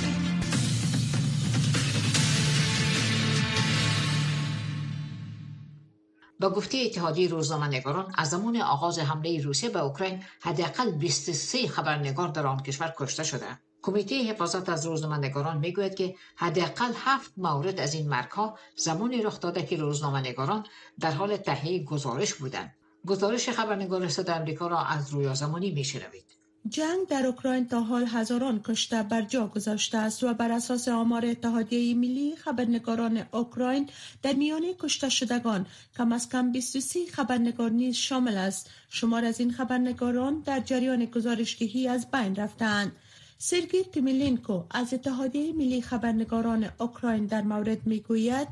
با 6.41 6.49
گفته 6.49 6.77
اتحادیه 6.77 7.29
روزنامه‌نگاران 7.29 8.13
از 8.17 8.29
زمان 8.29 8.57
آغاز 8.57 8.99
حمله 8.99 9.41
روسیه 9.43 9.69
به 9.69 9.79
اوکراین 9.79 10.23
حداقل 10.41 10.91
23 10.91 11.67
خبرنگار 11.67 12.27
در 12.27 12.47
آن 12.47 12.63
کشور 12.63 12.93
کشته 12.97 13.23
شده. 13.23 13.45
کمیته 13.81 14.23
حفاظت 14.23 14.69
از 14.69 14.85
روزنامه‌نگاران 14.85 15.57
می‌گوید 15.57 15.95
که 15.95 16.15
حداقل 16.35 16.91
هفت 16.95 17.31
مورد 17.37 17.79
از 17.79 17.93
این 17.93 18.09
مرگها 18.09 18.57
زمانی 18.75 19.21
رخ 19.21 19.39
داده 19.39 19.65
که 19.65 19.77
روزنامه‌نگاران 19.77 20.65
در 20.99 21.11
حال 21.11 21.37
تهیه 21.37 21.83
گزارش 21.83 22.33
بودند. 22.33 22.75
گزارش 23.07 23.49
خبرنگار 23.49 24.09
صدا 24.09 24.33
آمریکا 24.33 24.67
را 24.67 24.79
از 24.79 25.09
رویا 25.09 25.33
زمانی 25.33 25.71
میشنوید. 25.71 26.40
جنگ 26.69 27.07
در 27.09 27.25
اوکراین 27.25 27.67
تا 27.67 27.81
حال 27.81 28.05
هزاران 28.05 28.61
کشته 28.63 29.03
بر 29.03 29.21
جا 29.21 29.47
گذاشته 29.47 29.97
است 29.97 30.23
و 30.23 30.33
بر 30.33 30.51
اساس 30.51 30.87
آمار 30.87 31.25
اتحادیه 31.25 31.95
ملی 31.95 32.35
خبرنگاران 32.35 33.23
اوکراین 33.33 33.89
در 34.23 34.33
میان 34.33 34.61
کشته 34.79 35.09
شدگان 35.09 35.65
کم 35.97 36.11
از 36.11 36.29
کم 36.29 36.51
23 36.51 36.99
خبرنگار 37.05 37.69
نیز 37.69 37.95
شامل 37.95 38.37
است. 38.37 38.69
شمار 38.89 39.25
از 39.25 39.39
این 39.39 39.51
خبرنگاران 39.51 40.39
در 40.39 40.59
جریان 40.59 41.05
گزارشگیری 41.05 41.87
از 41.87 42.11
بین 42.11 42.35
رفتند 42.35 42.91
سرگی 43.37 43.83
تیمیلینکو 43.83 44.63
از 44.71 44.93
اتحادیه 44.93 45.53
ملی 45.53 45.81
خبرنگاران 45.81 46.69
اوکراین 46.79 47.25
در 47.25 47.41
مورد 47.41 47.87
می‌گوید 47.87 48.47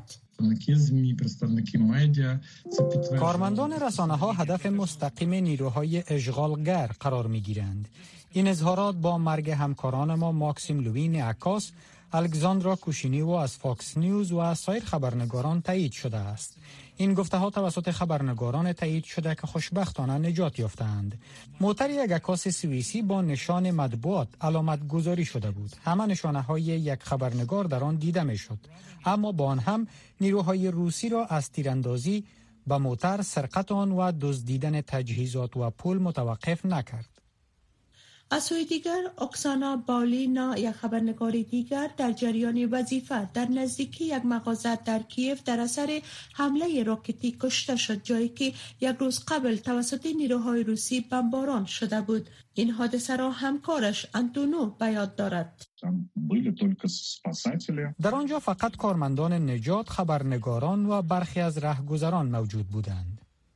کارمندان 3.18 3.72
رسانه 3.72 4.16
ها 4.16 4.32
هدف 4.32 4.66
مستقیم 4.66 5.34
نیروهای 5.34 6.04
اشغالگر 6.08 6.90
قرار 7.00 7.26
می 7.26 7.40
گیرند. 7.40 7.88
این 8.32 8.48
اظهارات 8.48 8.94
با 8.94 9.18
مرگ 9.18 9.50
همکاران 9.50 10.14
ما 10.14 10.32
ماکسیم 10.32 10.80
لوین 10.80 11.22
عکاس، 11.22 11.70
الکساندرا 12.12 12.76
کوشینیو 12.76 13.28
از 13.30 13.56
فاکس 13.56 13.96
نیوز 13.96 14.32
و 14.32 14.38
از 14.38 14.58
سایر 14.58 14.84
خبرنگاران 14.84 15.62
تایید 15.62 15.92
شده 15.92 16.16
است. 16.16 16.56
این 17.00 17.14
گفته 17.14 17.36
ها 17.36 17.50
توسط 17.50 17.90
خبرنگاران 17.90 18.72
تایید 18.72 19.04
شده 19.04 19.34
که 19.34 19.46
خوشبختانه 19.46 20.28
نجات 20.28 20.58
یافتند. 20.58 21.20
موتر 21.60 21.90
یک 21.90 22.12
عکاس 22.12 22.48
سوئیسی 22.48 23.02
با 23.02 23.22
نشان 23.22 23.70
مطبوعات 23.70 24.28
علامت 24.40 24.88
گذاری 24.88 25.24
شده 25.24 25.50
بود. 25.50 25.70
همه 25.84 26.06
نشانه 26.06 26.40
های 26.40 26.62
یک 26.62 27.02
خبرنگار 27.02 27.64
در 27.64 27.84
آن 27.84 27.96
دیده 27.96 28.22
می 28.22 28.38
شد. 28.38 28.58
اما 29.04 29.32
با 29.32 29.46
آن 29.46 29.58
هم 29.58 29.86
نیروهای 30.20 30.70
روسی 30.70 31.08
را 31.08 31.26
از 31.26 31.50
تیراندازی 31.50 32.24
به 32.66 32.78
موتر 32.78 33.22
سرقت 33.22 33.72
آن 33.72 33.92
و 33.92 34.12
دزدیدن 34.20 34.80
تجهیزات 34.80 35.56
و 35.56 35.70
پول 35.70 35.98
متوقف 35.98 36.66
نکرد. 36.66 37.19
از 38.32 38.42
سوی 38.42 38.64
دیگر 38.64 39.02
اکسانا 39.18 39.76
بالینا 39.76 40.58
یک 40.58 40.70
خبرنگار 40.70 41.30
دیگر 41.30 41.90
در 41.96 42.12
جریان 42.12 42.64
وظیفه. 42.64 43.28
در 43.34 43.48
نزدیکی 43.48 44.04
یک 44.04 44.24
مغازه 44.24 44.76
در 44.84 44.98
کیف 45.02 45.42
در 45.42 45.60
اثر 45.60 46.02
حمله 46.34 46.82
راکتی 46.82 47.36
کشته 47.40 47.76
شد 47.76 48.02
جایی 48.02 48.28
که 48.28 48.52
یک 48.80 48.96
روز 48.98 49.24
قبل 49.28 49.56
توسط 49.56 50.06
نیروهای 50.06 50.62
روسی 50.62 51.00
بمباران 51.00 51.64
شده 51.64 52.00
بود. 52.00 52.28
این 52.54 52.70
حادثه 52.70 53.16
را 53.16 53.30
همکارش 53.30 54.06
انتونو 54.14 54.70
به 54.70 54.86
یاد 54.86 55.16
دارد. 55.16 55.66
در 58.00 58.14
آنجا 58.14 58.38
فقط 58.38 58.76
کارمندان 58.76 59.32
نجات 59.50 59.88
خبرنگاران 59.88 60.86
و 60.86 61.02
برخی 61.02 61.40
از 61.40 61.58
رهگذران 61.58 62.28
موجود 62.28 62.68
بودند. 62.68 63.09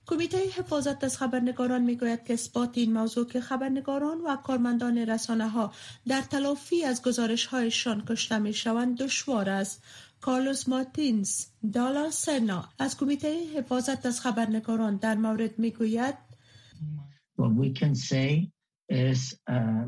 کمیته 0.07 0.39
حفاظت 0.39 1.05
از 1.05 1.19
خبرنگاران 1.19 1.83
می‌گوید 1.83 2.25
که 2.25 2.33
اثبات 2.33 2.79
این 2.79 2.93
موضوع 2.93 3.27
که 3.27 3.41
خبرنگاران 3.41 4.21
و 4.21 4.37
کارمندان 4.37 4.99
رسانه 4.99 5.49
ها 5.49 5.73
در 6.07 6.21
تلافی 6.21 6.85
از 6.85 7.03
گزارش 7.03 7.47
هایشان 7.47 8.05
کشته 8.05 8.39
می 8.39 8.53
شوند 8.53 8.99
دشوار 8.99 9.51
است. 9.51 9.83
کارلوس 10.21 10.69
مارتینز 10.69 11.47
دالا 11.73 12.11
سرنا 12.11 12.69
از 12.79 12.97
کمیته 12.97 13.47
حفاظت 13.57 14.07
از 14.07 14.21
خبرنگاران 14.21 14.97
در 14.97 15.15
مورد 15.15 15.59
می‌گوید 15.59 16.15
uh, 19.51 19.85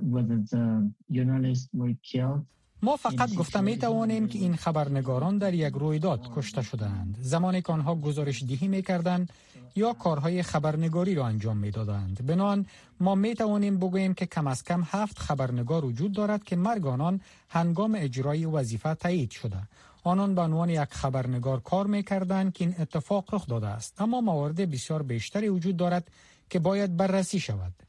ما 2.86 2.96
فقط 2.96 3.34
گفته 3.34 3.60
می 3.60 3.76
توانیم 3.76 4.28
که 4.28 4.38
این 4.38 4.56
خبرنگاران 4.56 5.38
در 5.38 5.54
یک 5.54 5.74
رویداد 5.74 6.30
کشته 6.36 6.62
شدند 6.62 7.18
زمانی 7.20 7.62
که 7.62 7.72
آنها 7.72 7.94
گزارش 7.94 8.42
دهی 8.42 8.68
می 8.68 8.82
کردند 8.82 9.32
یا 9.76 9.92
کارهای 9.92 10.42
خبرنگاری 10.42 11.14
را 11.14 11.26
انجام 11.26 11.56
می 11.56 11.70
دادند 11.70 12.26
بنان 12.26 12.66
ما 13.00 13.14
می 13.14 13.34
توانیم 13.34 13.78
بگوییم 13.78 14.14
که 14.14 14.26
کم 14.26 14.46
از 14.46 14.64
کم 14.64 14.82
هفت 14.86 15.18
خبرنگار 15.18 15.84
وجود 15.84 16.12
دارد 16.12 16.44
که 16.44 16.56
مرگ 16.56 16.86
آنان 16.86 17.20
هنگام 17.48 17.94
اجرای 17.98 18.44
وظیفه 18.44 18.94
تایید 18.94 19.30
شده. 19.30 19.58
آنان 20.04 20.34
به 20.34 20.40
عنوان 20.40 20.70
یک 20.70 20.88
خبرنگار 20.90 21.60
کار 21.60 21.86
می 21.86 22.02
کردند 22.02 22.52
که 22.52 22.64
این 22.64 22.74
اتفاق 22.78 23.34
رخ 23.34 23.46
داده 23.46 23.66
است. 23.66 24.00
اما 24.00 24.20
موارد 24.20 24.70
بسیار 24.70 25.02
بیشتری 25.02 25.48
وجود 25.48 25.76
دارد 25.76 26.08
که 26.50 26.58
باید 26.58 26.96
بررسی 26.96 27.40
شود. 27.40 27.85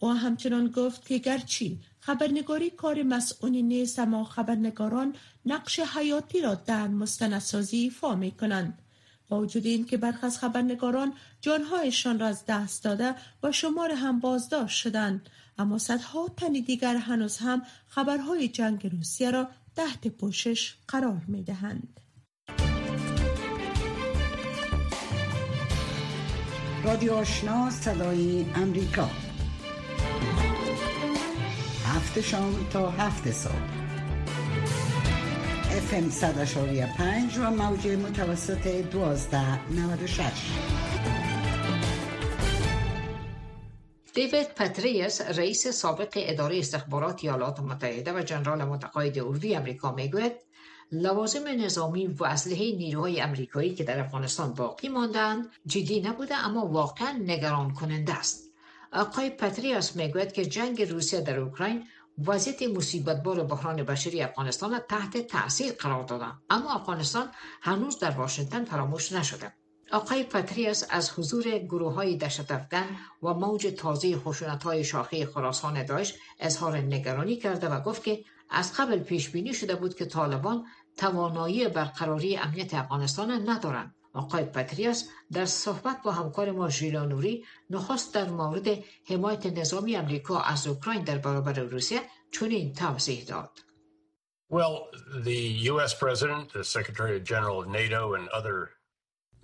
او 0.00 0.12
همچنان 0.12 0.68
گفت 0.68 1.06
که 1.06 1.18
گرچی 1.18 1.80
خبرنگاری 2.00 2.70
کار 2.70 3.02
مسئولی 3.02 3.62
نیست 3.62 3.98
اما 3.98 4.24
خبرنگاران 4.24 5.14
نقش 5.46 5.80
حیاتی 5.80 6.40
را 6.40 6.54
در 6.54 6.88
مستندسازی 6.88 7.76
ایفا 7.76 8.14
می 8.14 8.30
کنند 8.30 8.82
با 9.28 9.40
وجود 9.40 9.66
این 9.66 9.84
که 9.84 9.96
برخی 9.96 10.26
از 10.26 10.38
خبرنگاران 10.38 11.12
جانهایشان 11.40 12.18
را 12.18 12.26
از 12.26 12.44
دست 12.48 12.84
داده 12.84 13.14
و 13.42 13.52
شمار 13.52 13.92
هم 13.92 14.20
بازداشت 14.20 14.76
شدند 14.76 15.28
اما 15.58 15.78
صدها 15.78 16.28
تن 16.36 16.52
دیگر 16.52 16.96
هنوز 16.96 17.36
هم 17.36 17.62
خبرهای 17.86 18.48
جنگ 18.48 18.86
روسیه 18.86 19.30
را 19.30 19.48
تحت 19.76 20.08
پوشش 20.08 20.74
قرار 20.88 21.22
می 21.28 21.42
دهند. 21.42 22.00
رادیو 26.84 27.12
آشنا 27.12 27.70
صدای 27.70 28.46
امریکا 28.54 29.10
هفت 32.16 32.28
شام 32.28 32.66
تا 32.72 32.90
هفت 32.90 33.30
صبح. 33.30 33.52
FM 35.90 36.12
100.5 36.12 37.38
و 37.38 37.50
موج 37.50 37.86
متوسط 37.88 38.66
1296 38.66 40.22
دیوید 44.14 44.48
پتریس 44.48 45.20
رئیس 45.20 45.68
سابق 45.68 46.08
اداره 46.16 46.58
استخبارات 46.58 47.24
ایالات 47.24 47.60
متحده 47.60 48.12
و 48.12 48.22
جنرال 48.22 48.64
متقاعد 48.64 49.18
اردوی 49.18 49.54
امریکا 49.54 49.92
می‌گوید 49.92 50.32
لوازم 50.92 51.48
نظامی 51.48 52.06
و 52.06 52.24
اسلحه 52.24 52.76
نیروهای 52.76 53.20
امریکایی 53.20 53.74
که 53.74 53.84
در 53.84 54.00
افغانستان 54.00 54.54
باقی 54.54 54.88
ماندند 54.88 55.48
جدی 55.66 56.00
نبوده 56.00 56.34
اما 56.34 56.66
واقعا 56.66 57.12
نگران 57.26 57.74
کننده 57.74 58.18
است. 58.18 58.46
آقای 58.92 59.30
پتریاس 59.30 59.96
می‌گوید 59.96 60.32
که 60.32 60.44
جنگ 60.44 60.82
روسیه 60.82 61.20
در 61.20 61.40
اوکراین 61.40 61.84
وضعیت 62.18 62.62
مصیبت 62.62 63.22
بار 63.22 63.44
بحران 63.44 63.82
بشری 63.82 64.22
افغانستان 64.22 64.78
تحت 64.78 65.26
تاثیر 65.26 65.72
قرار 65.72 66.04
دادند. 66.04 66.42
اما 66.50 66.74
افغانستان 66.74 67.28
هنوز 67.62 67.98
در 67.98 68.10
واشنگتن 68.10 68.64
فراموش 68.64 69.12
نشده. 69.12 69.52
آقای 69.92 70.24
پتریاس 70.24 70.84
از 70.90 71.10
حضور 71.10 71.58
گروه 71.58 71.94
های 71.94 72.16
دشت 72.16 72.50
افغان 72.50 72.86
و 73.22 73.34
موج 73.34 73.66
تازه 73.66 74.16
خشونت 74.16 74.62
های 74.62 74.84
شاخه 74.84 75.26
خراسان 75.26 75.84
داعش 75.84 76.14
اظهار 76.40 76.76
نگرانی 76.78 77.36
کرده 77.36 77.68
و 77.68 77.80
گفت 77.80 78.04
که 78.04 78.24
از 78.50 78.72
قبل 78.72 78.98
پیش 78.98 79.30
بینی 79.30 79.54
شده 79.54 79.74
بود 79.74 79.94
که 79.94 80.04
طالبان 80.04 80.64
توانایی 80.96 81.68
برقراری 81.68 82.36
امنیت 82.36 82.74
افغانستان 82.74 83.50
ندارند. 83.50 83.95
آقای 84.16 84.44
پتریاس 84.44 85.08
در 85.32 85.44
صحبت 85.44 86.02
با 86.04 86.12
همکار 86.12 86.50
ما 86.50 86.68
ژیلا 86.68 87.08
نخست 87.70 88.14
در 88.14 88.28
مورد 88.30 88.68
حمایت 89.10 89.46
نظامی 89.46 89.96
امریکا 89.96 90.40
از 90.40 90.66
اوکراین 90.66 91.04
در 91.04 91.18
برابر 91.18 91.52
روسیه 91.52 92.00
چنین 92.32 92.72
توضیح 92.72 93.24
داد 93.24 93.50
Well, 94.48 94.76
the 95.30 95.40
U.S. 95.72 95.92
President, 96.04 96.52
the 96.52 96.64
Secretary 96.76 97.18
General 97.32 97.56
of 97.62 97.66
NATO 97.80 98.14
and 98.14 98.28
other 98.38 98.56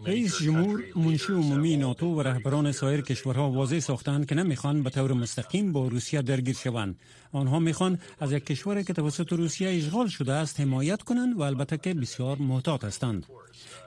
رئیس 0.06 0.42
جمهور 0.42 0.84
منشی 0.96 1.32
عمومی 1.32 1.76
ناتو 1.76 2.06
و 2.06 2.22
رهبران 2.22 2.72
سایر 2.72 3.00
کشورها 3.00 3.50
واضح 3.50 3.78
ساختند 3.78 4.26
که 4.26 4.34
نمی‌خوان 4.34 4.82
به 4.82 4.90
طور 4.90 5.12
مستقیم 5.12 5.72
با 5.72 5.88
روسیه 5.88 6.22
درگیر 6.22 6.54
شوند 6.54 7.00
آنها 7.32 7.58
می‌خوان 7.58 7.98
از 8.20 8.32
یک 8.32 8.46
کشور 8.46 8.82
که 8.82 8.92
توسط 8.92 9.32
روسیه 9.32 9.68
اشغال 9.68 10.08
شده 10.08 10.32
است 10.32 10.60
حمایت 10.60 11.02
کنند 11.02 11.36
و 11.36 11.42
البته 11.42 11.78
که 11.78 11.94
بسیار 11.94 12.38
محتاط 12.38 12.84
هستند. 12.84 13.26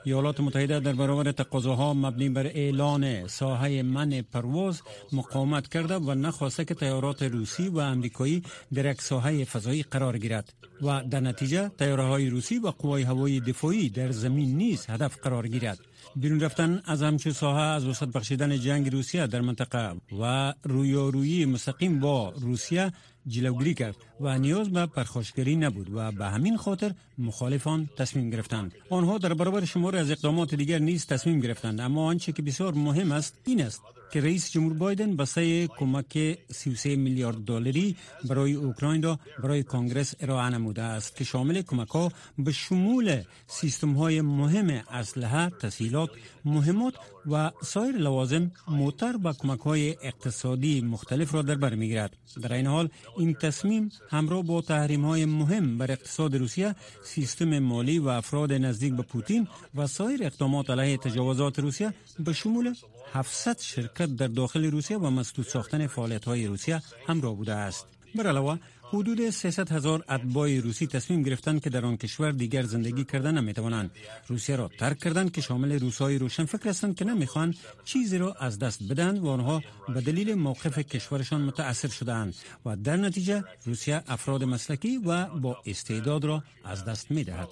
ایالات 0.06 0.40
متحده 0.40 0.80
در 0.80 0.94
برابر 0.94 1.32
تقاضاها 1.32 1.94
مبنی 1.94 2.30
بر 2.30 2.48
اعلان 2.48 3.28
ساحه 3.28 3.84
من 3.84 4.22
پرواز 4.22 4.82
مقاومت 5.12 5.68
کرده 5.68 5.96
و 5.96 6.14
نخواسته 6.14 6.66
که 6.66 6.74
تیارات 6.74 7.24
روسی 7.24 7.68
و 7.68 7.78
امریکایی 7.78 8.44
در 8.74 8.92
یک 8.92 9.02
ساحه 9.02 9.46
فضایی 9.46 9.84
قرار 9.84 10.18
گیرد 10.18 10.54
و 10.82 11.04
در 11.10 11.20
نتیجه 11.20 11.70
تیاره 11.70 12.30
روسی 12.30 12.60
و 12.60 12.68
قوای 12.68 13.04
هوایی 13.04 13.40
دفاعی 13.40 13.90
در 13.90 14.12
زمین 14.12 14.58
نیز 14.58 14.86
هدف 14.90 15.18
قرار 15.18 15.48
گیرد. 15.48 15.80
بیرون 16.16 16.40
رفتن 16.40 16.82
از 16.86 17.04
همچه 17.04 17.32
ساحه 17.32 17.62
از 17.62 17.86
وسط 17.86 18.08
بخشیدن 18.08 18.60
جنگ 18.60 18.92
روسیه 18.92 19.28
در 19.28 19.42
منطقه 19.42 19.96
و 20.22 20.54
رویارویی 20.64 21.46
مستقیم 21.46 22.00
با 22.00 22.30
روسیه 22.30 22.92
جلوگیری 23.28 23.74
کرد 23.74 23.96
و 24.22 24.38
نیاز 24.38 24.70
به 24.70 24.86
پرخاشگری 24.86 25.56
نبود 25.56 25.90
و 25.94 26.12
به 26.12 26.26
همین 26.26 26.58
خاطر 26.58 26.92
مخالفان 27.18 27.90
تصمیم 27.98 28.30
گرفتند. 28.30 28.72
آنها 28.90 29.18
در 29.18 29.34
برابر 29.34 29.66
شمار 29.66 29.96
از 29.96 30.12
اقدامات 30.12 30.56
دیگر 30.56 30.80
نیز 30.80 31.06
تصمیم 31.06 31.40
گرفتند 31.40 31.80
اما 31.82 32.06
آنچه 32.06 32.32
که 32.32 32.42
بسیار 32.42 32.74
مهم 32.74 33.12
است 33.12 33.38
این 33.46 33.62
است 33.62 33.82
که 34.12 34.22
رئیس 34.22 34.52
جمهور 34.52 34.74
بایدن 34.74 35.16
بسته 35.16 35.68
کمک 35.68 36.38
33 36.52 36.96
میلیارد 36.96 37.38
دلاری 37.38 37.96
برای 38.30 38.54
اوکراین 38.54 39.04
را 39.04 39.20
برای 39.44 39.64
کنگرس 39.64 40.14
ارائه 40.20 40.50
نموده 40.50 40.82
است 40.82 41.16
که 41.16 41.24
شامل 41.24 41.62
کمک 41.62 41.88
ها 41.88 42.12
به 42.38 42.52
شمول 42.52 43.22
سیستم 43.48 43.94
های 43.94 44.22
مهم 44.22 44.84
اسلحه، 44.92 45.50
تسهیلات، 45.50 46.10
مهمات 46.46 46.94
و 47.32 47.52
سایر 47.64 47.96
لوازم 47.96 48.52
موتر 48.68 49.16
و 49.24 49.34
کمک 49.34 49.60
های 49.60 49.96
اقتصادی 50.02 50.82
مختلف 50.82 51.34
را 51.34 51.42
در 51.42 51.56
بر 51.56 51.76
می‌گیرد. 51.76 52.18
در 52.42 52.54
این 52.54 52.68
حال 52.68 52.90
این 53.18 53.34
تصمیم 53.34 53.90
همراه 54.10 54.44
با 54.44 54.62
تحریم 54.62 55.06
های 55.06 55.26
مهم 55.26 55.78
بر 55.78 55.92
اقتصاد 55.92 56.36
روسیه، 56.36 56.76
سیستم 57.04 57.60
مالی 57.60 58.00
و 58.00 58.08
افراد 58.08 58.54
نزدیک 58.54 58.94
به 58.94 59.04
پوتین 59.04 59.48
و 59.76 59.88
سایر 59.88 60.24
اقدامات 60.24 60.70
علیه 60.70 60.98
تجاوزات 60.98 61.60
روسیه 61.60 61.94
به 62.20 62.34
شمول 62.34 62.74
700 63.14 63.60
شرکت 63.60 64.16
در 64.16 64.28
داخل 64.28 64.72
روسیه 64.72 64.98
و 64.98 65.10
مسدود 65.10 65.46
ساختن 65.46 65.88
فعالیت 65.88 66.26
های 66.26 66.48
روسیه 66.48 66.82
همراه 67.08 67.36
بوده 67.36 67.54
است. 67.54 67.88
بر 68.16 68.28
علاوه 68.28 68.58
حدود 68.94 69.30
300 69.30 69.72
هزار 69.72 70.06
اتباع 70.10 70.60
روسی 70.60 70.88
تصمیم 70.88 71.24
گرفتند 71.24 71.62
که 71.62 71.70
در 71.70 71.86
آن 71.86 71.98
کشور 71.98 72.32
دیگر 72.32 72.64
زندگی 72.64 73.04
کردن 73.06 73.38
نمی‌توانند 73.38 73.92
روسیه 74.28 74.56
را 74.56 74.70
ترک 74.80 75.00
کردند 75.00 75.32
که 75.32 75.42
شامل 75.42 75.80
روسای 75.80 76.18
روشن 76.18 76.46
فکر 76.46 76.70
هستند 76.70 76.96
که 76.96 77.06
نمی‌خوان 77.06 77.56
چیزی 77.86 78.18
را 78.18 78.34
از 78.34 78.60
دست 78.60 78.84
بدن 78.84 79.18
و 79.18 79.28
آنها 79.28 79.62
به 79.94 80.02
دلیل 80.02 80.34
موقف 80.34 80.80
کشورشان 80.80 81.42
متاثر 81.42 81.88
شدهاند 81.88 82.36
و 82.66 82.76
در 82.76 82.98
نتیجه 82.98 83.44
روسیه 83.66 84.04
افراد 84.08 84.44
مسلکی 84.44 84.98
و 84.98 85.26
با 85.26 85.58
استعداد 85.66 86.26
را 86.26 86.44
از 86.64 86.86
دست 86.86 87.12
می‌دهد 87.12 87.48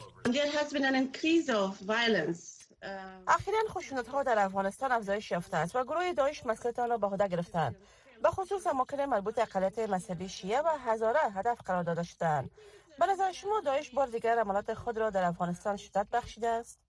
اخیرا 3.28 3.60
خشونت 3.70 4.08
ها 4.08 4.24
در 4.24 4.40
افغانستان 4.40 4.92
افزایش 4.92 5.32
یافته 5.32 5.58
است 5.58 5.76
و 5.76 5.84
گروه 5.84 6.14
داعش 6.14 6.46
مسئولیت 6.46 6.80
آن 6.80 6.90
را 6.90 6.98
به 6.98 7.08
عهده 7.08 7.28
گرفتند. 7.28 7.76
به 8.24 8.30
خصوص 8.30 8.68
اماکن 8.68 9.02
مربوط 9.02 9.40
اقلیت 9.40 9.80
مذهبی 9.80 10.30
شیعه 10.30 10.62
و 10.62 10.68
هزاره 10.68 11.20
هدف 11.20 11.62
قرار 11.62 11.84
داده 11.84 12.04
شدند. 12.04 12.52
به 13.00 13.06
نظر 13.06 13.32
شما 13.32 13.62
داعش 13.66 13.90
بار 13.90 14.08
دیگر 14.08 14.40
عملات 14.40 14.74
خود 14.74 14.98
را 14.98 15.10
در 15.10 15.24
افغانستان 15.24 15.78
شدت 15.78 16.08
بخشیده 16.12 16.48
است؟ 16.48 16.83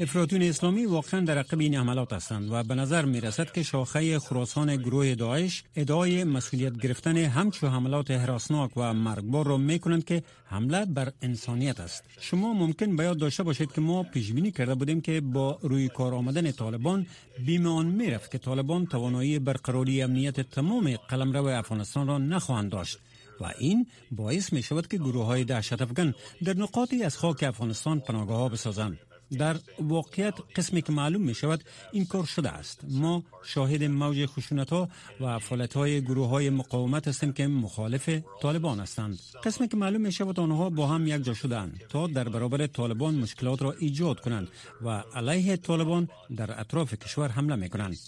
افراطون 0.00 0.42
اسلامی 0.42 0.86
واقعا 0.86 1.20
در 1.20 1.38
عقب 1.38 1.60
این 1.60 1.76
عملات 1.76 2.12
هستند 2.12 2.52
و 2.52 2.62
به 2.62 2.74
نظر 2.74 3.04
می 3.04 3.20
رسد 3.20 3.52
که 3.52 3.62
شاخه 3.62 4.18
خراسان 4.18 4.76
گروه 4.76 5.14
داعش 5.14 5.64
ادعای 5.76 6.24
مسئولیت 6.24 6.78
گرفتن 6.78 7.16
همچو 7.16 7.68
حملات 7.68 8.10
حراسناک 8.10 8.70
و 8.76 8.94
مرگبار 8.94 9.46
را 9.46 9.56
می 9.56 9.78
کنند 9.78 10.04
که 10.04 10.22
حمله 10.44 10.84
بر 10.84 11.12
انسانیت 11.22 11.80
است. 11.80 12.04
شما 12.20 12.52
ممکن 12.52 12.96
به 12.96 13.04
یاد 13.04 13.18
داشته 13.18 13.42
باشید 13.42 13.72
که 13.72 13.80
ما 13.80 14.02
پیش 14.02 14.32
بینی 14.32 14.52
کرده 14.52 14.74
بودیم 14.74 15.00
که 15.00 15.20
با 15.20 15.58
روی 15.62 15.88
کار 15.88 16.14
آمدن 16.14 16.50
طالبان 16.50 17.06
بیم 17.46 17.66
آن 17.66 17.86
می 17.86 18.10
رفت 18.10 18.30
که 18.30 18.38
طالبان 18.38 18.86
توانایی 18.86 19.38
برقراری 19.38 20.02
امنیت 20.02 20.40
تمام 20.40 20.96
قلمرو 20.96 21.46
افغانستان 21.46 22.06
را 22.06 22.18
نخواهند 22.18 22.70
داشت. 22.70 22.98
و 23.42 23.52
این 23.58 23.86
باعث 24.10 24.52
می 24.52 24.62
شود 24.62 24.86
که 24.86 24.96
گروه 24.96 25.26
های 25.26 25.44
دهشت 25.44 25.82
افغان 25.82 26.14
در 26.44 26.56
نقاطی 26.56 27.02
از 27.02 27.16
خاک 27.16 27.42
افغانستان 27.42 28.00
پناهگاه 28.00 28.38
ها 28.38 28.48
بسازند. 28.48 28.98
در 29.38 29.56
واقعیت 29.80 30.34
قسمی 30.56 30.82
که 30.82 30.92
معلوم 30.92 31.22
می 31.22 31.34
شود 31.34 31.64
این 31.92 32.06
کار 32.06 32.24
شده 32.24 32.50
است. 32.50 32.84
ما 32.90 33.22
شاهد 33.44 33.84
موج 33.84 34.26
خشونت 34.26 34.70
ها 34.70 34.88
و 35.20 35.38
فعالیت 35.38 35.74
های 35.74 36.00
گروه 36.00 36.28
های 36.28 36.50
مقاومت 36.50 37.08
هستیم 37.08 37.32
که 37.32 37.46
مخالف 37.46 38.08
طالبان 38.42 38.80
هستند. 38.80 39.18
قسمی 39.44 39.68
که 39.68 39.76
معلوم 39.76 40.00
می 40.00 40.12
شود 40.12 40.40
آنها 40.40 40.70
با 40.70 40.86
هم 40.86 41.06
یک 41.06 41.22
جا 41.22 41.34
شدند 41.34 41.80
تا 41.88 42.06
در 42.06 42.28
برابر 42.28 42.66
طالبان 42.66 43.14
مشکلات 43.14 43.62
را 43.62 43.72
ایجاد 43.72 44.20
کنند 44.20 44.48
و 44.82 44.88
علیه 45.14 45.56
طالبان 45.56 46.08
در 46.36 46.60
اطراف 46.60 46.94
کشور 46.94 47.28
حمله 47.28 47.56
می 47.56 47.68
کنند 47.68 47.98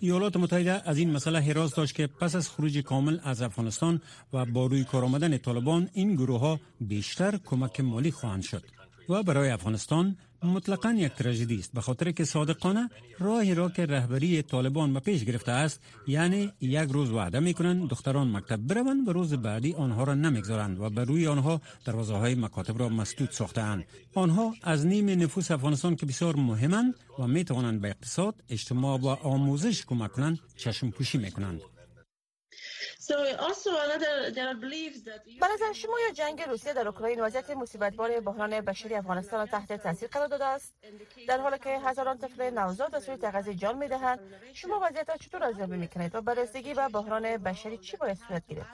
ایالات 0.00 0.36
متحده 0.36 0.88
از 0.88 0.98
این 0.98 1.10
مسئله 1.10 1.40
حراس 1.40 1.74
داشت 1.74 1.94
که 1.94 2.06
پس 2.06 2.36
از 2.36 2.48
خروج 2.48 2.78
کامل 2.78 3.18
از 3.24 3.42
افغانستان 3.42 4.00
و 4.32 4.44
با 4.44 4.66
روی 4.66 4.84
کار 4.84 5.04
آمدن 5.04 5.38
طالبان 5.38 5.90
این 5.92 6.14
گروه 6.14 6.40
ها 6.40 6.60
بیشتر 6.80 7.38
کمک 7.44 7.80
مالی 7.80 8.10
خواهند 8.10 8.42
شد 8.42 8.62
و 9.08 9.22
برای 9.22 9.50
افغانستان 9.50 10.16
مطلقا 10.46 10.92
یک 10.92 11.12
تراژدی 11.12 11.58
است. 11.58 11.72
به 11.72 11.80
خاطر 11.80 12.10
که 12.10 12.24
صادقانه 12.24 12.90
راهی 13.18 13.54
را 13.54 13.68
که 13.68 13.86
رهبری 13.86 14.42
طالبان 14.42 14.94
به 14.94 15.00
پیش 15.00 15.24
گرفته 15.24 15.52
است 15.52 15.80
یعنی 16.06 16.52
یک 16.60 16.88
روز 16.90 17.10
وعده 17.10 17.40
می‌کنند 17.40 17.88
دختران 17.88 18.30
مکتب 18.36 18.56
بروند 18.56 19.08
و 19.08 19.12
روز 19.12 19.34
بعدی 19.34 19.72
آنها 19.72 20.04
را 20.04 20.14
نمی‌گذارند 20.14 20.80
و 20.80 20.90
بر 20.90 21.04
روی 21.04 21.26
آنها 21.26 21.60
دروازه 21.84 22.14
های 22.14 22.34
مکاتب 22.34 22.78
را 22.78 22.88
مسدود 22.88 23.30
ساختهاند. 23.30 23.84
آنها 24.14 24.54
از 24.62 24.86
نیم 24.86 25.22
نفوس 25.22 25.50
افغانستان 25.50 25.96
که 25.96 26.06
بسیار 26.06 26.36
مهمند 26.36 26.94
و 27.18 27.26
می 27.26 27.44
توانند 27.44 27.80
به 27.80 27.88
اقتصاد 27.88 28.34
اجتماع 28.48 29.00
و 29.00 29.06
آموزش 29.06 29.84
کمک 29.86 30.12
کنند 30.12 30.38
چشم 30.56 30.90
پوشی 30.90 31.18
می‌کنند. 31.18 31.60
به 35.40 35.46
نظر 35.54 35.72
شما 35.72 36.00
یا 36.00 36.12
جنگ 36.14 36.42
روسیه 36.42 36.72
در 36.72 36.88
اوکراین 36.88 37.20
وضعیت 37.20 37.50
مصیبتبار 37.50 38.20
بحران 38.20 38.60
بشری 38.60 38.94
افغانستان 38.94 39.40
را 39.40 39.46
تحت 39.46 39.82
تاثیر 39.82 40.08
قرار 40.08 40.26
داده 40.26 40.44
است؟ 40.44 40.74
در 41.28 41.38
حالی 41.38 41.58
که 41.58 41.78
هزاران 41.78 42.18
طفل 42.18 42.50
نوزاد 42.50 42.90
به 42.90 43.00
سوی 43.00 43.16
تغذیه 43.16 43.54
جان 43.54 43.78
می‌دهند 43.78 44.20
شما 44.52 44.80
وضعیت 44.82 45.10
را 45.10 45.16
چطور 45.16 45.44
ارزیابی 45.44 45.76
می‌کنید 45.76 46.14
و 46.14 46.22
بررسیگی 46.22 46.74
به 46.74 46.88
بحران 46.88 47.36
بشری 47.36 47.78
چی 47.78 47.96
باید 47.96 48.18
صورت 48.28 48.46
گیرد 48.48 48.66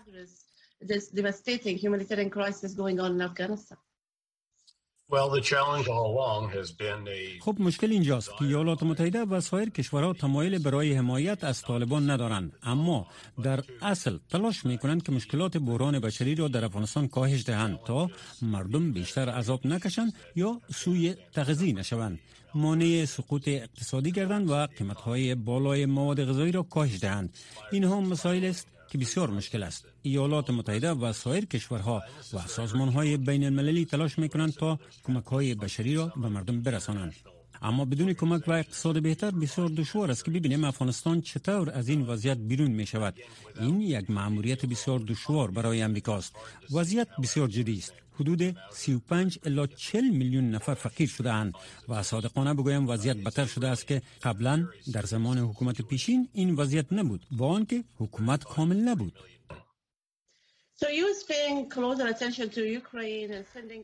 خب 7.40 7.56
مشکل 7.58 7.90
اینجاست. 7.90 8.30
که 8.38 8.44
ایالات 8.44 8.82
متحده 8.82 9.24
و 9.24 9.40
سایر 9.40 9.70
کشورها 9.70 10.12
تمایل 10.12 10.58
برای 10.58 10.92
حمایت 10.92 11.44
از 11.44 11.62
طالبان 11.62 12.10
ندارند. 12.10 12.52
اما 12.62 13.06
در 13.42 13.60
اصل 13.82 14.18
تلاش 14.30 14.66
می 14.66 14.78
کنند 14.78 15.02
که 15.02 15.12
مشکلات 15.12 15.56
بحران 15.56 15.98
بشری 15.98 16.34
را 16.34 16.48
در 16.48 16.64
افغانستان 16.64 17.08
کاهش 17.08 17.44
دهند 17.46 17.78
تا 17.86 18.10
مردم 18.42 18.92
بیشتر 18.92 19.28
عذاب 19.28 19.66
نکشند 19.66 20.12
یا 20.36 20.60
سوی 20.74 21.14
تغذیه 21.32 21.74
نشوند. 21.74 22.18
مانع 22.54 23.04
سقوط 23.04 23.48
اقتصادی 23.48 24.12
گردند 24.12 24.50
و 24.50 24.66
قیمتهای 24.66 25.34
بالای 25.34 25.86
مواد 25.86 26.24
غذایی 26.24 26.52
را 26.52 26.62
کاهش 26.62 27.00
دهند. 27.00 27.36
اینها 27.72 28.00
مسائل 28.00 28.44
است 28.44 28.66
که 28.90 28.98
بسیار 28.98 29.30
مشکل 29.30 29.62
است. 29.62 29.84
ایالات 30.02 30.50
متحده 30.50 30.90
و 30.90 31.12
سایر 31.12 31.44
کشورها 31.44 32.02
و 32.32 32.38
سازمان 32.38 32.88
های 32.88 33.16
بین 33.16 33.44
المللی 33.44 33.84
تلاش 33.84 34.18
می 34.18 34.28
کنند 34.28 34.52
تا 34.52 34.78
کمک 35.04 35.24
های 35.24 35.54
بشری 35.54 35.94
را 35.94 36.06
به 36.06 36.28
مردم 36.28 36.60
برسانند. 36.60 37.14
اما 37.62 37.84
بدون 37.84 38.12
کمک 38.12 38.48
و 38.48 38.52
اقتصاد 38.52 39.02
بهتر 39.02 39.30
بسیار 39.30 39.68
دشوار 39.68 40.10
است 40.10 40.24
که 40.24 40.30
ببینیم 40.30 40.64
افغانستان 40.64 41.20
چطور 41.20 41.70
از 41.70 41.88
این 41.88 42.02
وضعیت 42.02 42.36
بیرون 42.38 42.70
می 42.70 42.86
شود 42.86 43.14
این 43.60 43.80
یک 43.80 44.10
مأموریت 44.10 44.66
بسیار 44.66 44.98
دشوار 44.98 45.50
برای 45.50 45.82
امریکاست 45.82 46.34
وضعیت 46.70 47.08
بسیار 47.22 47.48
جدی 47.48 47.78
است. 47.78 47.92
حدود 48.20 48.56
35 48.70 49.38
الا 49.46 49.66
40 49.66 50.04
میلیون 50.10 50.50
نفر 50.50 50.74
فقیر 50.74 51.08
شده 51.08 51.32
اند 51.32 51.54
و 51.88 52.02
صادقانه 52.02 52.54
بگویم 52.54 52.88
وضعیت 52.88 53.16
بدتر 53.16 53.44
شده 53.44 53.68
است 53.68 53.86
که 53.86 54.02
قبلا 54.22 54.68
در 54.92 55.02
زمان 55.02 55.38
حکومت 55.38 55.82
پیشین 55.82 56.28
این 56.32 56.54
وضعیت 56.54 56.92
نبود 56.92 57.26
با 57.30 57.48
آنکه 57.48 57.84
حکومت 57.98 58.44
کامل 58.44 58.76
نبود. 58.76 59.18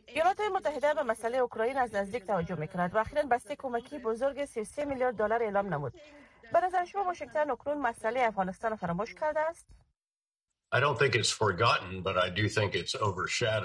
ایالات 0.06 0.40
متحده 0.54 0.94
به 0.94 1.02
مسئله 1.02 1.38
اوکراین 1.38 1.76
از 1.76 1.94
نزدیک 1.94 2.22
توجه 2.22 2.54
می‌کند 2.54 2.94
و 2.94 2.98
اخیرا 2.98 3.22
بسته 3.22 3.56
کمکی 3.56 3.98
بزرگ 3.98 4.44
33 4.44 4.84
میلیارد 4.84 5.16
دلار 5.16 5.42
اعلام 5.42 5.74
نمود. 5.74 5.92
به 6.52 6.60
نظر 6.60 6.84
شما 6.84 7.04
واشنگتن 7.04 7.50
اکنون 7.50 7.78
مسئله 7.78 8.20
افغانستان 8.20 8.76
فراموش 8.76 9.14
کرده 9.14 9.40
است؟ 9.40 9.66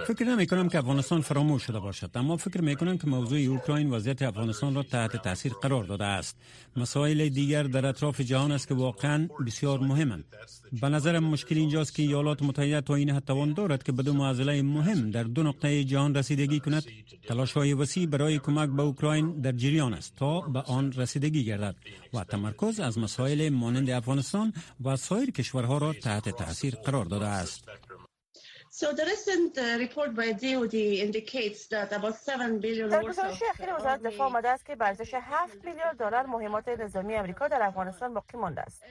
فکر 0.05 0.25
نمی 0.25 0.47
کنم 0.47 0.69
که 0.69 0.77
افغانستان 0.77 1.21
فراموش 1.21 1.63
شده 1.63 1.79
باشد 1.79 2.11
اما 2.15 2.37
فکر 2.37 2.61
می 2.61 2.75
کنم 2.75 2.97
که 2.97 3.07
موضوع 3.07 3.39
اوکراین 3.39 3.89
وضعیت 3.89 4.21
افغانستان 4.21 4.75
را 4.75 4.83
تحت 4.83 5.17
تاثیر 5.17 5.53
قرار 5.53 5.83
داده 5.83 6.05
است. 6.05 6.37
مسائل 6.75 7.29
دیگر 7.29 7.63
در 7.63 7.85
اطراف 7.85 8.21
جهان 8.21 8.51
است 8.51 8.67
که 8.67 8.73
واقعا 8.73 9.27
بسیار 9.47 9.79
مهمند. 9.79 10.23
به 10.81 10.89
نظرم 10.89 11.23
مشکل 11.23 11.57
اینجاست 11.57 11.95
که 11.95 12.03
ایالات 12.03 12.41
متحده 12.41 12.81
تا 12.81 12.95
این 12.95 13.09
حد 13.09 13.23
توان 13.25 13.53
دارد 13.53 13.83
که 13.83 13.91
به 13.91 14.03
دو 14.03 14.13
معضله 14.13 14.61
مهم 14.61 15.11
در 15.11 15.23
دو 15.23 15.43
نقطه 15.43 15.83
جهان 15.83 16.15
رسیدگی 16.15 16.59
کند. 16.59 16.83
تلاش 17.27 17.53
های 17.53 17.73
وسیع 17.73 18.07
برای 18.07 18.39
کمک 18.39 18.69
به 18.69 18.81
اوکراین 18.81 19.41
در 19.41 19.51
جریان 19.51 19.93
است 19.93 20.15
تا 20.15 20.41
به 20.41 20.59
آن 20.59 20.91
رسیدگی 20.91 21.45
گردد 21.45 21.75
و 22.13 22.23
تمرکز 22.23 22.79
از 22.79 22.97
مسائل 22.97 23.49
مانند 23.49 23.89
افغانستان 23.89 24.53
و 24.83 24.95
سایر 24.95 25.31
کشورها 25.31 25.77
را 25.77 25.93
تحت 25.93 26.29
تاثیر 26.29 26.75
قرار 26.75 26.90
داده 26.91 27.25
است 27.27 27.65
در 32.89 33.03
گزارش 33.03 33.43
اخیر 33.49 33.75
وزارت 33.75 34.01
دفاع 34.01 34.27
آمده 34.27 34.49
است 34.49 34.65
که 34.65 34.77
ارزش 34.81 35.13
7 35.13 35.65
میلیارد 35.65 35.97
دلار 35.97 36.25
مهمات 36.25 36.67
نظامی 36.67 37.15
امریکا 37.15 37.47
در 37.47 37.63
افغانستان 37.63 38.13
باقی 38.13 38.37
مانده 38.37 38.61
است 38.61 38.83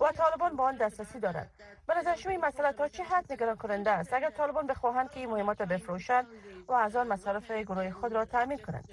و 0.00 0.12
طالبان 0.12 0.56
با 0.56 0.64
آن 0.64 0.76
دسترسی 0.76 1.20
دارند 1.20 1.50
به 1.86 1.94
نظر 1.94 2.16
شما 2.16 2.32
این 2.32 2.44
مسئله 2.44 2.72
تا 2.72 2.88
چه 2.88 3.04
حد 3.04 3.32
نگران 3.32 3.56
کننده 3.56 3.90
است 3.90 4.12
اگر 4.12 4.30
طالبان 4.30 4.66
بخواهند 4.66 5.10
که 5.10 5.20
این 5.20 5.30
مهمات 5.30 5.58
بفروشند 5.58 6.26
و 6.68 6.72
از 6.72 6.96
آن 6.96 7.08
مصارف 7.08 7.50
گروه 7.50 7.90
خود 7.90 8.12
را 8.12 8.24
تامین 8.24 8.58
کنند 8.58 8.88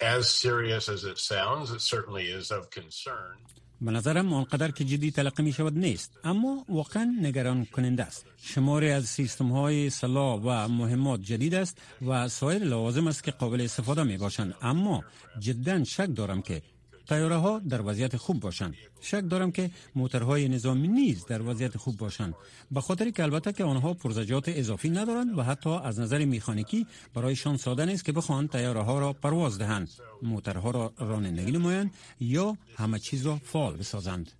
as 0.00 0.30
serious 0.30 0.88
as 0.88 1.04
it 1.04 1.18
sounds. 1.18 1.70
It 1.70 1.82
certainly 1.82 2.26
is 2.38 2.50
of 2.50 2.70
concern. 2.70 3.36
به 3.82 3.90
نظرم 3.90 4.32
آنقدر 4.32 4.70
که 4.70 4.84
جدی 4.84 5.10
تلقی 5.10 5.42
می 5.42 5.52
شود 5.52 5.78
نیست. 5.78 6.18
اما 6.24 6.64
واقعا 6.68 7.16
نگران 7.22 7.64
کننده 7.64 8.02
است. 8.04 8.26
شماری 8.42 8.90
از 8.90 9.04
سیستم 9.06 9.48
های 9.52 9.90
سلاح 9.90 10.40
و 10.44 10.68
مهمات 10.68 11.20
جدید 11.22 11.54
است 11.54 11.78
و 12.06 12.28
سایر 12.28 12.64
لوازم 12.64 13.06
است 13.06 13.24
که 13.24 13.30
قابل 13.30 13.60
استفاده 13.60 14.02
می 14.02 14.16
باشند 14.16 14.54
اما 14.62 15.04
جدا 15.38 15.84
شک 15.84 16.08
دارم 16.14 16.42
که 16.42 16.62
تیاره 17.10 17.36
ها 17.36 17.58
در 17.58 17.82
وضعیت 17.82 18.16
خوب 18.16 18.40
باشند. 18.40 18.74
شک 19.00 19.24
دارم 19.30 19.52
که 19.52 19.70
موترهای 19.94 20.48
نظامی 20.48 20.88
نیز 20.88 21.26
در 21.26 21.42
وضعیت 21.42 21.76
خوب 21.76 21.96
باشند. 21.96 22.34
به 22.70 22.80
خاطر 22.80 23.10
که 23.10 23.22
البته 23.22 23.52
که 23.52 23.64
آنها 23.64 23.94
پرزجات 23.94 24.48
اضافی 24.48 24.90
ندارند 24.90 25.38
و 25.38 25.42
حتی 25.42 25.70
از 25.70 26.00
نظر 26.00 26.24
میخانیکی 26.24 26.86
برایشان 27.14 27.56
ساده 27.56 27.84
نیست 27.84 28.04
که 28.04 28.12
بخواهند 28.12 28.50
تیاره 28.50 28.82
ها 28.82 28.98
را 28.98 29.12
پرواز 29.12 29.58
دهند. 29.58 29.88
موترها 30.22 30.70
را 30.70 30.92
رانندگی 30.98 31.52
نمایند 31.52 31.90
یا 32.20 32.56
همه 32.76 32.98
چیز 32.98 33.26
را 33.26 33.36
فعال 33.44 33.76
بسازند. 33.76 34.32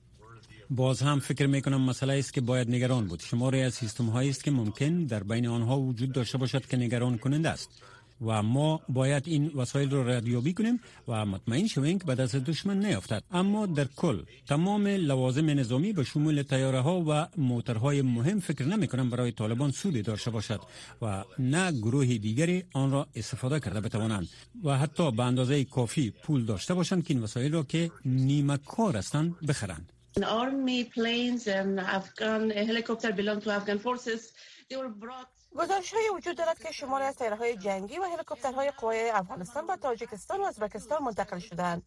باز 0.71 1.03
هم 1.03 1.19
فکر 1.21 1.47
می 1.47 1.63
کنم 1.63 1.81
مسئله 1.81 2.19
است 2.19 2.33
که 2.33 2.41
باید 2.41 2.71
نگران 2.71 3.07
بود. 3.07 3.21
شماری 3.21 3.63
از 3.63 3.75
سیستم 3.75 4.07
هایی 4.07 4.31
است 4.31 4.45
که 4.45 4.51
ممکن 4.51 5.05
در 5.05 5.23
بین 5.23 5.47
آنها 5.47 5.81
وجود 5.81 6.13
داشته 6.13 6.39
باشد 6.39 6.67
که 6.67 6.77
نگران 6.77 7.19
کننده 7.19 7.49
است. 7.49 7.83
و 8.27 8.43
ما 8.43 8.81
باید 8.89 9.23
این 9.27 9.51
وسایل 9.55 9.91
را 9.91 10.03
ردیابی 10.03 10.53
کنیم 10.53 10.81
و 11.09 11.27
مطمئن 11.27 11.67
شویم 11.67 11.99
که 11.99 12.05
به 12.05 12.15
دست 12.15 12.37
دشمن 12.37 12.87
نیفتد 12.87 13.23
اما 13.31 13.67
در 13.67 13.85
کل 13.97 14.23
تمام 14.49 14.87
لوازم 14.87 15.51
نظامی 15.51 15.93
به 15.93 16.05
شمول 16.05 16.43
تیاره 16.43 16.81
ها 16.81 17.05
و 17.09 17.29
موترهای 17.37 18.03
مهم 18.03 18.41
فکر 18.41 18.65
نمی 18.65 18.89
کنم 18.89 19.11
برای 19.11 19.33
طالبان 19.33 19.71
سودی 19.71 20.03
داشته 20.03 20.31
باشد 20.31 20.61
و 21.03 21.25
نه 21.39 21.73
گروه 21.73 22.07
دیگری 22.07 22.65
آن 22.75 22.91
را 22.91 23.07
استفاده 23.15 23.61
کرده 23.61 23.81
بتوانند. 23.81 24.29
و 24.65 24.79
حتی 24.79 25.11
به 25.11 25.23
اندازه 25.25 25.65
کافی 25.65 26.11
پول 26.11 26.45
داشته 26.45 26.75
باشند 26.75 27.05
که 27.05 27.15
این 27.15 27.23
وسایل 27.23 27.53
را 27.53 27.63
که 27.63 27.91
نیمه 28.05 28.57
کار 28.57 28.97
هستند 28.97 29.47
بخرند. 29.49 29.93
Army 30.19 30.85
planes 30.95 31.47
and 31.47 31.79
Afghan 31.99 32.51
helicopter 32.51 33.13
belong 33.13 33.41
to 33.45 33.51
Afghan 33.51 33.79
forces. 33.79 34.33
They 34.69 34.77
were 34.77 34.89
brought 34.89 35.31
گزارش 35.57 35.95
های 35.95 36.11
وجود 36.17 36.37
دارد 36.37 36.59
که 36.59 36.73
شماری 36.73 37.05
از 37.05 37.23
های 37.23 37.57
جنگی 37.57 37.99
و 37.99 38.03
هلیکوپترهای 38.03 38.71
قوای 38.71 39.11
افغانستان 39.11 39.67
به 39.67 39.77
تاجیکستان 39.77 40.41
و 40.41 40.45
ازبکستان 40.45 41.03
منتقل 41.03 41.39
شدند 41.39 41.83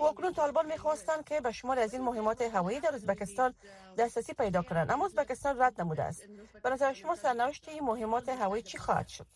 و 0.00 0.04
اکنون 0.04 0.32
طالبان 0.32 0.66
می‌خواستند 0.66 1.24
که 1.24 1.40
به 1.40 1.52
شمار 1.52 1.78
از 1.78 1.92
این 1.92 2.02
مهمات 2.02 2.42
هوایی 2.42 2.80
در 2.80 2.94
ازبکستان 2.94 3.54
دسترسی 3.98 4.32
پیدا 4.32 4.62
کنند 4.62 4.90
اما 4.90 5.06
ازبکستان 5.06 5.62
رد 5.62 5.80
نموده 5.80 6.02
است. 6.02 6.22
به 6.62 6.70
نظر 6.70 6.92
شما 6.92 7.16
سرنوشت 7.16 7.68
این 7.68 7.84
مهمات 7.84 8.28
هوایی 8.28 8.62
چی 8.62 8.78
خواهد 8.78 9.08
شد؟ 9.08 9.26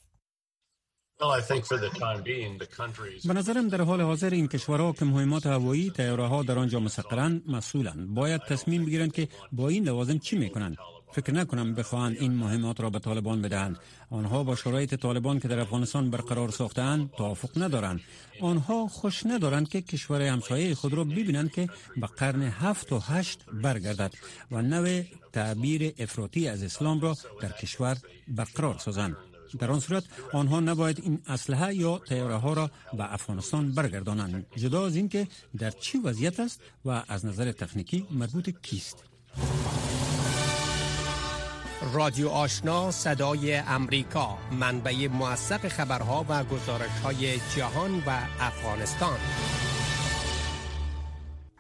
به 3.26 3.34
نظرم 3.34 3.68
در 3.68 3.80
حال 3.80 4.00
حاضر 4.00 4.30
این 4.30 4.48
کشورها 4.48 4.92
که 4.92 5.04
مهمات 5.04 5.46
هوایی 5.46 5.90
تیاره 5.90 6.26
ها 6.26 6.42
در 6.42 6.58
آنجا 6.58 6.80
مسقرند 6.80 7.42
مسئولند 7.46 8.14
باید 8.14 8.40
تصمیم 8.40 8.84
بگیرند 8.84 9.12
که 9.12 9.28
با 9.52 9.68
این 9.68 9.84
لوازم 9.84 10.18
چی 10.18 10.38
می‌کنند. 10.38 10.76
فکر 11.12 11.32
نکنم 11.32 11.74
بخواهند 11.74 12.16
این 12.20 12.32
مهمات 12.32 12.80
را 12.80 12.90
به 12.90 12.98
طالبان 12.98 13.42
بدهند. 13.42 13.78
آنها 14.10 14.44
با 14.44 14.56
شرایط 14.56 14.94
طالبان 14.94 15.40
که 15.40 15.48
در 15.48 15.58
افغانستان 15.58 16.10
برقرار 16.10 16.50
ساختند 16.50 17.10
توافق 17.10 17.62
ندارند. 17.62 18.00
آنها 18.40 18.86
خوش 18.86 19.26
ندارند 19.26 19.68
که 19.68 19.80
کشور 19.80 20.22
همسایه 20.22 20.74
خود 20.74 20.94
را 20.94 21.04
ببینند 21.04 21.52
که 21.52 21.68
به 21.96 22.06
قرن 22.06 22.42
هفت 22.42 22.92
و 22.92 22.98
هشت 22.98 23.40
برگردد 23.52 24.14
و 24.50 24.62
نوع 24.62 25.02
تعبیر 25.32 25.94
افراطی 25.98 26.48
از 26.48 26.62
اسلام 26.62 27.00
را 27.00 27.16
در 27.40 27.52
کشور 27.52 27.96
برقرار 28.28 28.78
سازند. 28.78 29.16
در 29.58 29.70
آن 29.70 29.80
صورت 29.80 30.04
آنها 30.32 30.60
نباید 30.60 31.00
این 31.02 31.22
اسلحه 31.26 31.74
یا 31.74 31.98
تیاره 31.98 32.36
ها 32.36 32.52
را 32.52 32.70
به 32.92 33.14
افغانستان 33.14 33.72
برگردانند. 33.72 34.46
جدا 34.56 34.86
از 34.86 34.96
اینکه 34.96 35.28
در 35.58 35.70
چی 35.70 35.98
وضعیت 35.98 36.40
است 36.40 36.60
و 36.84 37.02
از 37.08 37.26
نظر 37.26 37.52
تکنیکی 37.52 38.06
مربوط 38.10 38.50
کیست؟ 38.62 39.04
رادیو 41.82 42.28
آشنا 42.28 42.90
صدای 42.90 43.56
امریکا. 43.56 44.38
منبع 44.52 45.08
موثق 45.08 45.68
خبرها 45.68 46.26
و 46.28 46.44
گزارش 46.44 46.90
های 47.04 47.40
جهان 47.56 48.02
و 48.06 48.10
افغانستان. 48.40 49.18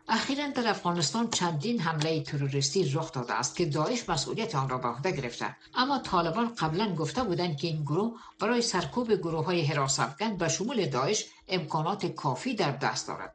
اخیرا 0.08 0.48
در 0.48 0.68
افغانستان 0.68 1.30
چندین 1.30 1.80
حمله 1.80 2.22
تروریستی 2.22 2.92
رخ 2.92 3.12
داده 3.12 3.34
است 3.34 3.56
که 3.56 3.66
داعش 3.66 4.08
مسئولیت 4.08 4.54
آن 4.54 4.68
را 4.68 4.78
به 4.78 4.88
عهده 4.88 5.12
گرفته. 5.12 5.56
اما 5.74 5.98
طالبان 5.98 6.54
قبلا 6.54 6.94
گفته 6.94 7.22
بودند 7.24 7.56
که 7.56 7.66
این 7.66 7.82
گروه 7.82 8.20
برای 8.40 8.62
سرکوب 8.62 9.12
گروه 9.14 9.44
های 9.44 9.64
حراس 9.64 10.00
افغان 10.00 10.36
به 10.36 10.48
شمول 10.48 10.86
داعش 10.86 11.24
امکانات 11.48 12.06
کافی 12.06 12.54
در 12.54 12.70
دست 12.70 13.08
دارد. 13.08 13.34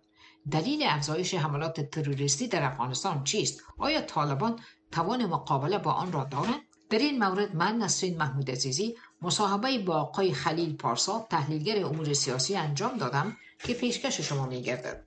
دلیل 0.52 0.84
افزایش 0.88 1.34
حملات 1.34 1.82
تروریستی 1.82 2.48
در 2.48 2.64
افغانستان 2.64 3.24
چیست؟ 3.24 3.62
آیا 3.78 4.02
طالبان 4.02 4.60
توان 4.92 5.26
مقابله 5.26 5.78
با 5.78 5.92
آن 5.92 6.12
را 6.12 6.24
دارند؟ 6.24 6.62
در 6.90 6.98
این 6.98 7.24
مورد 7.24 7.56
من 7.56 7.78
نسرین 7.78 8.18
محمود 8.18 8.52
عزیزی 8.52 8.96
مصاحبه 9.22 9.80
با 9.80 9.94
آقای 9.94 10.34
خلیل 10.34 10.76
پارسا 10.76 11.28
تحلیلگر 11.30 11.86
امور 11.86 12.14
سیاسی 12.14 12.56
انجام 12.56 12.98
دادم 12.98 13.38
که 13.60 13.74
پیشکش 13.74 14.22
شما 14.22 14.46
میگردد. 14.46 15.04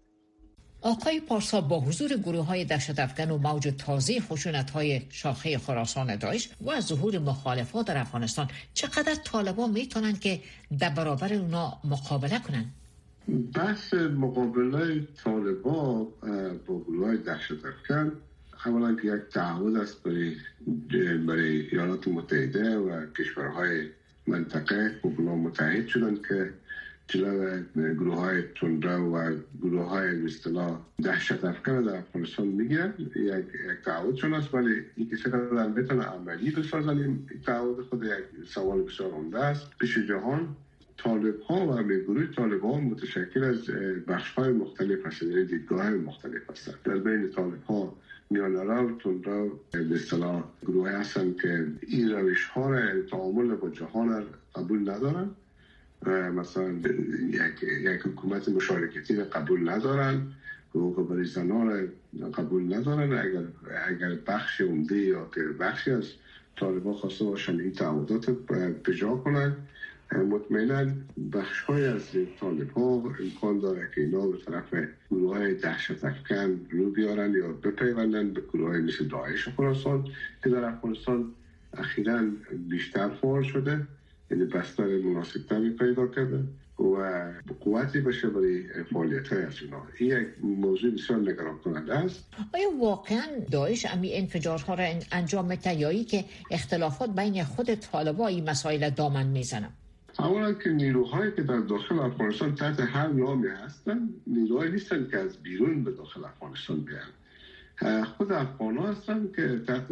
آقای 0.81 1.21
پارسا 1.21 1.61
با 1.61 1.81
حضور 1.81 2.17
گروه 2.17 2.47
های 2.47 2.65
دشت 2.65 2.99
افغان 2.99 3.31
و 3.31 3.39
موج 3.39 3.75
تازه 3.79 4.21
خشونت 4.21 4.71
های 4.71 5.03
شاخه 5.11 5.59
خراسان 5.59 6.17
داعش 6.17 6.51
و 6.67 6.81
ظهور 6.81 7.19
مخالفات 7.19 7.87
در 7.87 7.99
افغانستان 7.99 8.49
چقدر 8.75 9.15
طالبان 9.15 9.71
می‌تونن 9.71 10.17
که 10.17 10.41
در 10.79 10.91
برابر 10.91 11.33
اونا 11.33 11.79
مقابله 11.85 12.39
کنند 12.39 12.75
بحث 13.55 13.95
مقابله 13.95 15.09
طالبان 15.25 16.07
با 16.67 16.81
گروه 16.81 17.07
های 17.07 17.17
دشت 17.17 17.53
افغان 17.53 18.13
که 18.97 19.09
یک 19.09 19.23
تعهد 19.33 19.77
است 19.77 20.03
برای 20.03 20.37
برای 21.27 21.69
ایالات 21.71 22.09
متحده 22.09 22.77
و 22.77 23.07
کشورهای 23.19 23.89
منطقه 24.27 25.01
و 25.05 25.21
متحد 25.21 25.87
شدن 25.87 26.15
که 26.29 26.53
جلو 27.09 27.63
گروه 27.77 28.17
های 28.17 28.43
تندره 28.61 28.97
و 28.97 29.37
گروه 29.61 29.89
های 29.89 30.25
اصطلاح 30.25 30.81
دهشت 31.03 31.45
افکن 31.45 31.83
در 31.83 31.97
افغانستان 31.97 32.47
می‌گیرن. 32.47 32.95
یک, 32.99 33.15
یک 33.17 33.85
تعهدشون 33.85 34.35
است 34.35 34.55
ولی 34.55 34.75
اینکه 34.97 35.17
چقدر 35.17 35.69
بتونه 35.69 36.03
عملی 36.03 36.51
بسازن 36.51 36.99
این 36.99 37.29
تعهد 37.47 37.81
خود 37.81 38.05
یک 38.05 38.47
سوال 38.49 38.83
بسیار 38.83 39.11
عمده 39.11 39.39
است. 39.39 39.71
پیش 39.79 39.99
جهان 39.99 40.57
طالب 40.99 41.41
ها 41.41 41.67
و 41.67 41.83
گروه 41.83 42.27
طالب 42.27 42.63
ها 42.63 42.81
متشکل 42.81 43.45
از 43.45 43.71
بخش 44.09 44.31
های 44.31 44.53
مختلف 44.53 45.07
هست 45.07 45.23
یعنی 45.23 45.45
دیدگاه 45.45 45.83
های 45.83 45.95
مختلف 45.95 46.51
هستند. 46.51 46.75
در 46.85 46.97
بین 46.99 47.31
طالب 47.31 47.63
ها 47.63 47.97
میانه 48.31 48.63
رو 48.63 48.99
تندرو 48.99 49.61
به 49.73 49.95
اصطلاح 49.95 50.45
گروه 50.63 50.91
هستند 50.91 51.41
که 51.41 51.67
این 51.87 52.11
روش 52.13 52.45
ها 52.45 52.71
را 52.71 53.03
تعامل 53.03 53.55
با 53.55 53.71
جهان 53.71 54.25
قبول 54.55 54.91
ندارن 54.91 55.31
مثلا 56.37 56.71
یک, 57.29 57.63
یک 57.63 58.01
حکومت 58.07 58.49
مشارکتی 58.49 59.17
را 59.17 59.25
قبول 59.25 59.69
ندارن 59.69 60.23
حقوق 60.71 61.09
برای 61.09 61.25
زنان 61.25 61.89
را 62.21 62.29
قبول 62.29 62.75
ندارن. 62.75 63.13
اگر, 63.13 63.45
اگر 63.89 64.15
بخش 64.27 64.61
عمده 64.61 64.97
یا 64.97 65.31
بخشی 65.61 65.91
از 65.91 66.05
طالبان 66.57 66.95
خواسته 66.95 67.25
باشن 67.25 67.61
این 67.61 67.73
تعهدات 67.73 68.31
بجا 68.85 69.17
کنن 69.17 69.57
مطمئنا 70.13 70.93
بخش 71.33 71.61
های 71.61 71.87
از 71.87 72.03
طالب 72.41 72.71
ها 72.71 72.83
امکان 73.21 73.59
داره 73.59 73.89
که 73.95 74.01
اینا 74.01 74.27
به 74.27 74.37
طرف 74.47 74.75
گروه 75.11 75.37
های 75.37 75.55
دهشت 75.55 76.05
افکن 76.05 76.67
رو 76.71 76.91
بیارن 76.91 77.35
یا 77.35 77.53
بپیوندن 77.53 78.33
به 78.33 78.41
گروه 78.41 78.69
های 78.69 78.81
مثل 78.81 79.05
داعش 79.05 79.49
خراسان 79.49 80.09
که 80.43 80.51
در 80.51 80.65
افغانستان 80.65 81.35
اخیرا 81.73 82.23
بیشتر 82.69 83.09
فعال 83.09 83.43
شده 83.43 83.87
یعنی 84.31 84.45
بستر 84.45 84.87
مناسبتری 84.87 85.71
پیدا 85.71 86.07
کرده 86.07 86.45
و 86.79 87.33
قوتی 87.61 88.01
بشه 88.01 88.29
برای 88.29 88.63
فعالیت 88.93 89.29
های 89.29 89.43
از 89.43 89.55
این 89.99 90.11
یک 90.11 90.29
موضوع 90.43 90.91
بسیار 90.91 91.19
نگران 91.19 91.59
کننده 91.59 91.95
است. 91.95 92.25
آیا 92.55 92.69
واقعا 92.81 93.27
داعش 93.51 93.87
امی 93.87 94.15
انفجارها 94.15 94.75
را 94.75 94.85
انجام 95.13 95.59
یا 95.67 96.03
که 96.03 96.25
اختلافات 96.51 97.11
بین 97.17 97.45
خود 97.45 97.75
طالبا 97.75 98.27
این 98.27 98.51
مسائل 98.51 98.91
دامن 98.91 99.27
می‌زنن 99.27 99.71
اولا 100.19 100.53
که 100.53 100.71
نیروهایی 100.71 101.33
که 101.33 101.43
در 101.43 101.61
داخل 101.61 101.99
افغانستان 101.99 102.55
تحت 102.55 102.81
هر 102.81 103.09
نامی 103.09 103.49
هستن 103.49 104.09
نیروهایی 104.27 104.73
نیستن 104.73 105.09
که 105.11 105.19
از 105.19 105.37
بیرون 105.43 105.85
به 105.85 105.91
داخل 105.91 106.25
افغانستان 106.25 106.81
بیان. 106.81 108.05
خود 108.05 108.33
افغان 108.33 108.77
ها 108.77 108.95
که 109.37 109.61
تحت 109.67 109.89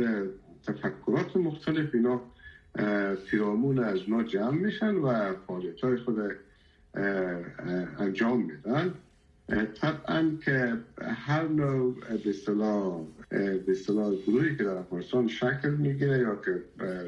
تفکرات 0.66 1.36
مختلف 1.36 1.94
اینا 1.94 2.20
پیرامون 3.30 3.78
از 3.78 3.98
اونا 3.98 4.22
جمع 4.22 4.50
میشن 4.50 4.94
و 4.94 5.34
فعالیت 5.46 5.80
های 5.80 5.96
خود 5.96 6.18
انجام 7.98 8.40
میدن. 8.40 8.94
طبعا 9.80 10.30
که 10.44 10.76
هر 11.02 11.48
نوع 11.48 11.94
به 12.14 12.30
اصطلاح 13.70 14.14
گروهی 14.26 14.56
که 14.56 14.64
در 14.64 14.70
افغانستان 14.70 15.28
شکل 15.28 15.70
می‌گیره 15.70 16.18
یا 16.18 16.36
که 16.44 16.62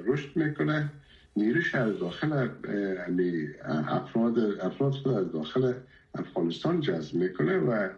رشد 0.06 0.36
می‌کنه 0.36 0.90
نیروش 1.36 1.74
از 1.74 1.98
داخل 1.98 2.48
یعنی 2.68 3.48
افراد 3.88 4.38
افراد 4.38 4.92
خود 4.92 5.14
از 5.14 5.32
داخل 5.32 5.72
افغانستان 6.14 6.80
جذب 6.80 7.14
می‌کنه 7.14 7.58
و 7.58 7.88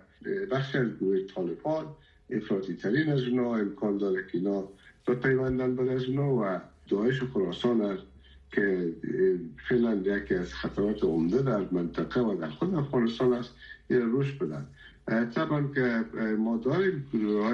بخشی 0.50 0.78
از 0.78 0.88
گروه 1.00 1.18
طالبان 1.34 1.86
افراطی 2.30 2.74
ترین 2.74 3.08
از 3.12 3.22
اونا 3.22 3.54
امکان 3.54 3.98
داره 3.98 4.22
که 4.22 4.38
اینا 4.38 4.68
پیوندن 5.22 5.76
به 5.76 5.92
از 5.92 6.04
اونا 6.04 6.34
و 6.34 6.60
داعش 6.88 7.22
خراسان 7.22 7.80
است 7.80 8.02
که 8.52 8.92
فعلا 9.68 9.94
یکی 9.94 10.34
از 10.34 10.54
خطرات 10.54 11.04
عمده 11.04 11.42
در 11.42 11.66
منطقه 11.70 12.20
و 12.20 12.36
در 12.40 12.48
خود 12.48 12.74
افغانستان 12.74 13.32
است 13.32 13.50
این 13.88 14.00
روش 14.00 14.32
بدن. 14.32 14.66
طبعا 15.34 15.68
که 15.74 16.04
ما 16.38 16.56
داریم 16.56 17.06
گروه 17.12 17.46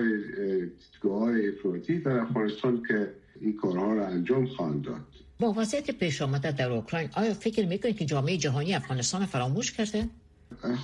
های 1.03 1.49
افراطی 1.49 1.99
در 1.99 2.19
افغانستان 2.19 2.83
که 2.89 3.13
این 3.41 3.57
کارها 3.57 3.95
را 3.95 4.07
انجام 4.07 4.47
خواهند 4.47 4.83
داد. 4.83 5.01
با 5.41 5.55
وضعیت 5.57 5.91
پیش 5.91 6.23
آمده 6.23 6.53
در 6.53 6.73
اوکراین 6.73 7.09
آیا 7.17 7.35
فکر 7.35 7.67
می‌کنید 7.67 7.97
که 7.97 8.05
جامعه 8.05 8.37
جهانی 8.37 8.75
افغانستان 8.75 9.27
فراموش 9.27 9.73
کرده؟ 9.73 10.09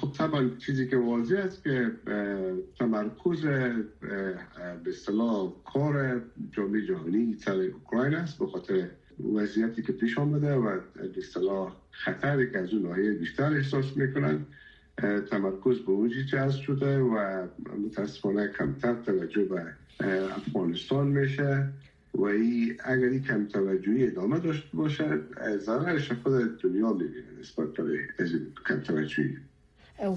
خب 0.00 0.12
طبعا 0.12 0.50
چیزی 0.66 0.88
که 0.88 0.96
واضح 0.96 1.36
است 1.36 1.64
که 1.64 1.90
تمرکز 2.78 3.42
به 4.84 4.90
اصطلاح 4.90 5.52
کار 5.72 6.22
جامعه 6.50 6.86
جهانی 6.86 7.36
سر 7.44 7.70
اوکراین 7.74 8.14
است 8.14 8.38
به 8.38 8.46
خاطر 8.46 8.88
وضعیتی 9.34 9.82
که 9.82 9.92
پیش 9.92 10.18
آمده 10.18 10.54
و 10.54 10.80
به 10.94 11.18
اصطلاح 11.18 11.76
خطری 11.90 12.50
که 12.50 12.58
از 12.58 12.72
اون 12.72 12.82
ناحیه 12.82 13.12
بیشتر 13.12 13.52
احساس 13.52 13.96
می‌کنن 13.96 14.46
تمرکز 15.30 15.78
به 15.78 15.90
اونجی 15.90 16.24
جذب 16.24 16.60
شده 16.60 16.98
و 16.98 17.46
متاسفانه 17.86 18.48
کمتر 18.48 18.94
توجه 18.94 19.44
به 19.44 19.66
افغانستان 20.36 21.06
میشه 21.06 21.68
و 22.14 22.24
ای 22.24 22.76
اگر 22.84 23.06
این 23.06 23.22
کم 23.22 23.46
توجهی 23.46 24.06
ادامه 24.06 24.38
داشته 24.38 24.76
باشد 24.76 25.22
ضررش 25.58 26.12
خود 26.12 26.60
دنیا 26.60 26.92
می‌بینه 26.92 27.40
نسبت 27.40 27.66
به 27.72 27.98
کم 28.68 28.80
توجهی. 28.80 29.36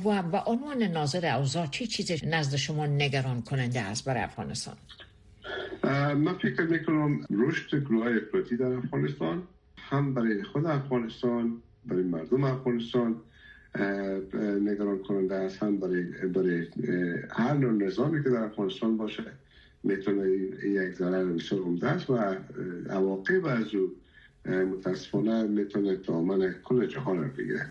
و 0.05 0.23
به 0.23 0.41
عنوان 0.45 0.83
ناظر 0.83 1.35
اوضاع 1.35 1.67
چی 1.67 1.87
چیز 1.87 2.25
نزد 2.25 2.55
شما 2.55 2.85
نگران 2.85 3.41
کننده 3.41 3.81
است 3.81 4.05
برای 4.05 4.23
افغانستان؟ 4.23 4.75
من 6.17 6.33
فکر 6.33 6.61
می‌کنم 6.61 7.25
رشد 7.29 7.83
گروه 7.83 8.07
افراطی 8.07 8.57
در 8.57 8.73
افغانستان 8.73 9.43
هم 9.77 10.13
برای 10.13 10.43
خود 10.43 10.65
افغانستان 10.65 11.61
برای 11.85 12.03
مردم 12.03 12.43
افغانستان 12.43 13.15
نگران 14.61 14.99
کننده 15.07 15.35
است 15.35 15.63
هم 15.63 15.79
برای, 15.79 16.03
برای 16.03 16.67
هر 17.29 17.53
نوع 17.53 17.71
نظامی 17.71 18.23
که 18.23 18.29
در 18.29 18.43
افغانستان 18.43 18.97
باشه 18.97 19.23
می‌تونه 19.85 20.29
یک 20.63 20.93
ضرر 20.95 21.25
بسیار 21.25 21.61
عمده 21.61 22.05
و 22.13 22.35
عواقب 22.89 23.45
از 23.45 23.75
او 23.75 23.91
متاسفانه 24.45 25.43
می‌تونه 25.43 25.95
دامن 25.95 26.55
کل 26.63 26.87
جهان 26.87 27.17
رو 27.23 27.29
بگیره. 27.37 27.67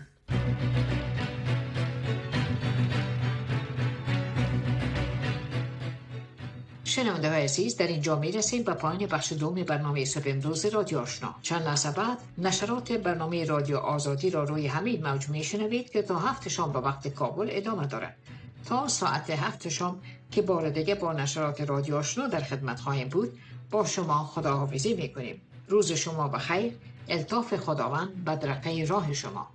شنونده 6.83 7.29
های 7.29 7.43
عزیز 7.43 7.77
در 7.77 7.87
اینجا 7.87 8.19
می 8.19 8.31
رسیم 8.31 8.63
به 8.63 8.73
پایان 8.73 9.05
بخش 9.05 9.33
دوم 9.33 9.63
برنامه 9.63 10.05
صبح 10.05 10.23
امروز 10.25 10.65
رادیو 10.65 10.99
آشنا. 10.99 11.35
چند 11.41 11.61
لحظه 11.61 11.91
بعد 11.91 12.17
نشرات 12.37 12.91
برنامه 12.91 13.45
رادیو 13.45 13.77
آزادی 13.77 14.29
را 14.29 14.43
روی 14.43 14.67
همین 14.67 15.07
موج 15.07 15.29
می 15.29 15.43
شنوید 15.43 15.89
که 15.89 16.01
تا 16.01 16.19
هفت 16.19 16.47
شام 16.47 16.73
به 16.73 16.79
وقت 16.79 17.07
کابل 17.07 17.47
ادامه 17.49 17.87
دارد. 17.87 18.17
تا 18.65 18.87
ساعت 18.87 19.29
هفت 19.29 19.69
شام 19.69 20.01
که 20.31 20.41
بار 20.41 20.69
دیگه 20.69 20.95
با 20.95 21.13
نشرات 21.13 21.61
رادیو 21.61 21.95
آشنا 21.95 22.27
در 22.27 22.41
خدمت 22.41 22.79
خواهیم 22.79 23.09
بود 23.09 23.39
با 23.71 23.85
شما 23.85 24.23
خداحافظی 24.23 24.93
می 24.93 25.13
کنیم 25.13 25.41
روز 25.67 25.91
شما 25.91 26.27
بخیر. 26.27 26.73
الطاف 27.09 27.55
خداوند 27.55 28.25
بدرقه 28.25 28.85
راه 28.89 29.13
شما. 29.13 29.54